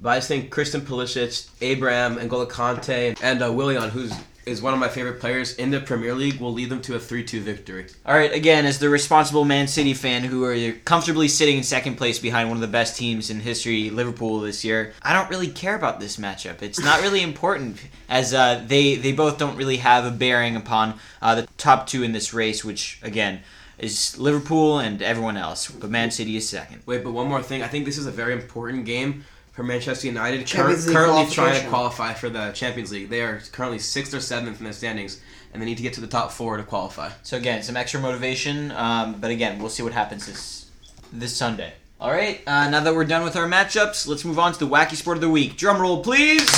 But 0.00 0.10
I 0.10 0.16
just 0.16 0.28
think 0.28 0.50
Christian 0.50 0.80
Pulisic, 0.80 1.48
Abraham, 1.60 2.16
N'Golo 2.16 2.48
Kante, 2.48 3.16
and 3.22 3.42
uh, 3.42 3.52
Willian, 3.52 3.90
who's 3.90 4.12
is 4.46 4.60
one 4.60 4.74
of 4.74 4.80
my 4.80 4.88
favorite 4.88 5.20
players 5.20 5.54
in 5.54 5.70
the 5.70 5.80
Premier 5.80 6.14
League, 6.14 6.40
will 6.40 6.52
lead 6.52 6.68
them 6.68 6.82
to 6.82 6.96
a 6.96 6.98
3-2 6.98 7.40
victory. 7.40 7.86
All 8.04 8.14
right, 8.14 8.32
again, 8.32 8.66
as 8.66 8.78
the 8.78 8.88
responsible 8.88 9.44
Man 9.44 9.68
City 9.68 9.94
fan 9.94 10.24
who 10.24 10.44
are 10.44 10.72
comfortably 10.84 11.28
sitting 11.28 11.58
in 11.58 11.62
second 11.62 11.96
place 11.96 12.18
behind 12.18 12.48
one 12.48 12.56
of 12.56 12.60
the 12.60 12.66
best 12.66 12.96
teams 12.96 13.30
in 13.30 13.40
history, 13.40 13.90
Liverpool, 13.90 14.40
this 14.40 14.64
year, 14.64 14.94
I 15.02 15.12
don't 15.12 15.30
really 15.30 15.48
care 15.48 15.76
about 15.76 16.00
this 16.00 16.16
matchup. 16.16 16.62
It's 16.62 16.80
not 16.80 17.02
really 17.02 17.22
important 17.32 17.76
as 18.08 18.34
uh, 18.34 18.62
they 18.66 18.96
they 18.96 19.12
both 19.12 19.38
don't 19.38 19.56
really 19.56 19.78
have 19.78 20.04
a 20.04 20.10
bearing 20.10 20.56
upon 20.56 20.98
uh, 21.20 21.34
the 21.36 21.48
top 21.56 21.86
two 21.86 22.02
in 22.02 22.12
this 22.12 22.34
race, 22.34 22.64
which 22.64 22.98
again 23.02 23.40
is 23.78 24.18
Liverpool 24.18 24.78
and 24.78 25.02
everyone 25.02 25.36
else. 25.36 25.70
But 25.70 25.90
Man 25.90 26.10
City 26.10 26.36
is 26.36 26.48
second. 26.48 26.82
Wait, 26.86 27.04
but 27.04 27.12
one 27.12 27.28
more 27.28 27.42
thing. 27.42 27.62
I 27.62 27.68
think 27.68 27.84
this 27.84 27.98
is 27.98 28.06
a 28.06 28.10
very 28.10 28.32
important 28.32 28.84
game 28.84 29.24
for 29.52 29.62
Manchester 29.62 30.06
United. 30.08 30.48
Cur- 30.48 30.76
currently 30.92 31.26
trying 31.32 31.62
to 31.62 31.68
qualify 31.68 32.14
for 32.14 32.28
the 32.28 32.50
Champions 32.52 32.90
League. 32.90 33.08
They 33.08 33.20
are 33.22 33.40
currently 33.52 33.78
sixth 33.78 34.12
or 34.12 34.20
seventh 34.20 34.60
in 34.60 34.66
the 34.66 34.72
standings, 34.72 35.20
and 35.52 35.62
they 35.62 35.66
need 35.66 35.76
to 35.76 35.82
get 35.82 35.92
to 35.94 36.00
the 36.00 36.06
top 36.06 36.32
four 36.32 36.56
to 36.56 36.62
qualify. 36.62 37.10
So 37.22 37.36
again, 37.36 37.62
some 37.62 37.76
extra 37.76 38.00
motivation. 38.00 38.72
Um, 38.72 39.20
but 39.20 39.30
again, 39.30 39.58
we'll 39.58 39.68
see 39.68 39.82
what 39.82 39.92
happens 39.92 40.26
this 40.26 40.70
this 41.12 41.36
Sunday. 41.36 41.74
All 42.00 42.10
right. 42.10 42.42
Uh, 42.46 42.68
now 42.68 42.80
that 42.80 42.94
we're 42.94 43.04
done 43.04 43.22
with 43.22 43.36
our 43.36 43.46
matchups, 43.46 44.08
let's 44.08 44.24
move 44.24 44.38
on 44.38 44.52
to 44.52 44.58
the 44.58 44.66
wacky 44.66 44.96
sport 44.96 45.18
of 45.18 45.20
the 45.20 45.30
week. 45.30 45.56
Drum 45.56 45.80
roll, 45.80 46.02
please. 46.02 46.48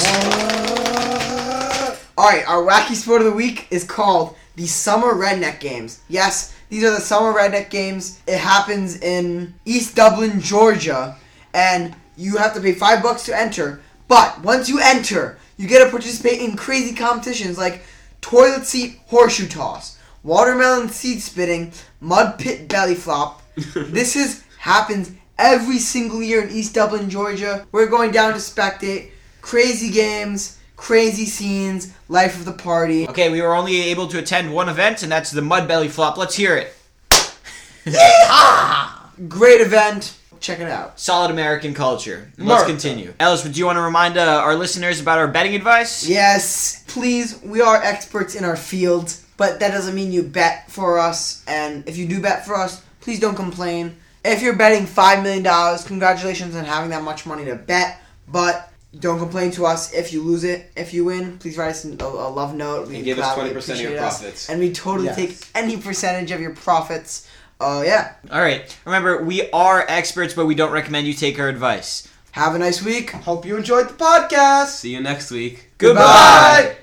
All 2.17 2.31
right, 2.31 2.49
our 2.49 2.63
wacky 2.63 2.95
sport 2.95 3.21
of 3.21 3.27
the 3.27 3.33
week 3.33 3.67
is 3.71 3.83
called 3.85 4.37
the 4.55 4.67
Summer 4.67 5.15
Redneck 5.15 5.59
Games. 5.59 6.01
Yes, 6.09 6.55
these 6.69 6.85
are 6.85 6.93
the 6.93 7.01
Summer 7.01 7.37
Redneck 7.37 7.71
Games. 7.71 8.21
It 8.29 8.39
happens 8.39 9.01
in 9.01 9.53
East 9.65 9.97
Dublin, 9.97 10.41
Georgia, 10.41 11.17
and 11.53 11.95
you 12.16 12.37
have 12.37 12.54
to 12.54 12.61
pay 12.61 12.73
five 12.73 13.02
bucks 13.02 13.25
to 13.26 13.37
enter. 13.37 13.80
But 14.09 14.42
once 14.42 14.68
you 14.68 14.80
enter, 14.83 15.38
you 15.56 15.68
get 15.68 15.85
to 15.85 15.90
participate 15.90 16.40
in 16.40 16.56
crazy 16.56 16.94
competitions 16.94 17.59
like 17.59 17.83
toilet 18.21 18.66
seat 18.66 19.00
horseshoe 19.06 19.49
toss, 19.49 19.99
watermelon 20.23 20.88
seed 20.88 21.21
spitting, 21.23 21.73
mud 22.00 22.38
pit 22.38 22.68
belly 22.68 22.94
flop. 22.94 23.42
this 23.75 24.16
is 24.16 24.42
happens 24.59 25.12
every 25.38 25.78
single 25.78 26.23
year 26.23 26.42
in 26.42 26.50
East 26.50 26.75
Dublin, 26.75 27.11
Georgia. 27.11 27.66
We're 27.73 27.87
going 27.87 28.11
down 28.11 28.33
to 28.33 28.38
spectate 28.38 29.11
crazy 29.40 29.90
games, 29.90 30.59
crazy 30.76 31.26
scenes, 31.26 31.92
life 32.09 32.38
of 32.38 32.44
the 32.44 32.52
party. 32.52 33.09
Okay, 33.09 33.30
we 33.30 33.42
were 33.42 33.54
only 33.54 33.80
able 33.83 34.09
to 34.09 34.18
attend 34.18 34.52
one 34.52 34.68
event, 34.68 35.02
and 35.02 35.12
that's 35.12 35.30
the 35.30 35.42
Mud 35.42 35.68
Belly 35.68 35.88
Flop. 35.88 36.16
Let's 36.16 36.35
hear 36.35 36.56
it. 36.56 36.75
Great 39.28 39.61
event. 39.61 40.16
Check 40.45 40.61
it 40.61 40.69
out. 40.69 41.01
Solid 41.01 41.31
American 41.31 41.73
culture. 41.73 42.31
And 42.37 42.47
Let's 42.47 42.65
continue. 42.67 43.15
Ellis, 43.19 43.43
do 43.45 43.59
you 43.59 43.65
want 43.65 43.77
to 43.77 43.83
remind 43.83 44.19
uh, 44.19 44.43
our 44.45 44.55
listeners 44.55 45.01
about 45.01 45.17
our 45.17 45.27
betting 45.27 45.55
advice? 45.55 46.07
Yes, 46.07 46.85
please. 46.87 47.41
We 47.43 47.63
are 47.63 47.83
experts 47.83 48.35
in 48.35 48.45
our 48.45 48.55
field, 48.55 49.17
but 49.39 49.59
that 49.61 49.71
doesn't 49.71 49.95
mean 49.95 50.13
you 50.13 50.23
bet 50.23 50.71
for 50.71 50.99
us. 50.99 51.43
And 51.49 51.89
if 51.89 51.97
you 51.97 52.07
do 52.07 52.21
bet 52.21 52.45
for 52.45 52.57
us, 52.57 52.83
please 53.01 53.19
don't 53.21 53.35
complain. 53.35 53.97
If 54.23 54.43
you're 54.43 54.55
betting 54.55 54.87
$5 54.87 55.23
million, 55.23 55.79
congratulations 55.87 56.55
on 56.57 56.67
having 56.67 56.91
that 56.91 57.03
much 57.03 57.25
money 57.25 57.47
to 57.47 57.55
bet, 57.55 58.03
but 58.29 58.71
don't 59.01 59.19
complain 59.19 59.51
to 59.53 59.65
us 59.65 59.95
if 59.95 60.13
you 60.13 60.23
lose 60.23 60.45
it. 60.45 60.71
If 60.77 60.93
you 60.93 61.07
win, 61.07 61.39
please 61.39 61.57
write 61.57 61.71
us 61.71 61.87
a, 61.87 61.89
a 62.05 62.29
love 62.29 62.55
note. 62.55 62.89
We 62.89 62.97
And 62.97 63.05
give 63.07 63.19
us 63.19 63.35
20% 63.35 63.39
of 63.39 63.47
your 63.51 63.59
appreciate 63.61 63.97
us. 63.97 64.19
profits. 64.21 64.51
And 64.51 64.61
we 64.61 64.73
totally 64.73 65.07
Yes. 65.07 65.17
take 65.17 65.39
any 65.55 65.78
percentage 65.78 66.33
of 66.33 66.41
your 66.41 66.54
profits. 66.54 67.26
Oh, 67.67 67.81
yeah. 67.81 68.13
All 68.31 68.43
right. 68.43 68.77
Remember, 68.85 69.25
we 69.25 69.50
are 69.50 69.87
experts, 69.89 70.35
but 70.35 70.45
we 70.45 70.55
don't 70.55 70.71
recommend 70.71 71.07
you 71.07 71.15
take 71.15 71.39
our 71.39 71.49
advice. 71.49 72.07
Have 72.33 72.55
a 72.55 72.59
nice 72.59 72.83
week. 72.83 73.13
Hope 73.13 73.47
you 73.47 73.57
enjoyed 73.57 73.89
the 73.89 73.95
podcast. 73.95 74.67
See 74.67 74.93
you 74.93 75.00
next 75.00 75.31
week. 75.31 75.71
Goodbye. 75.79 76.77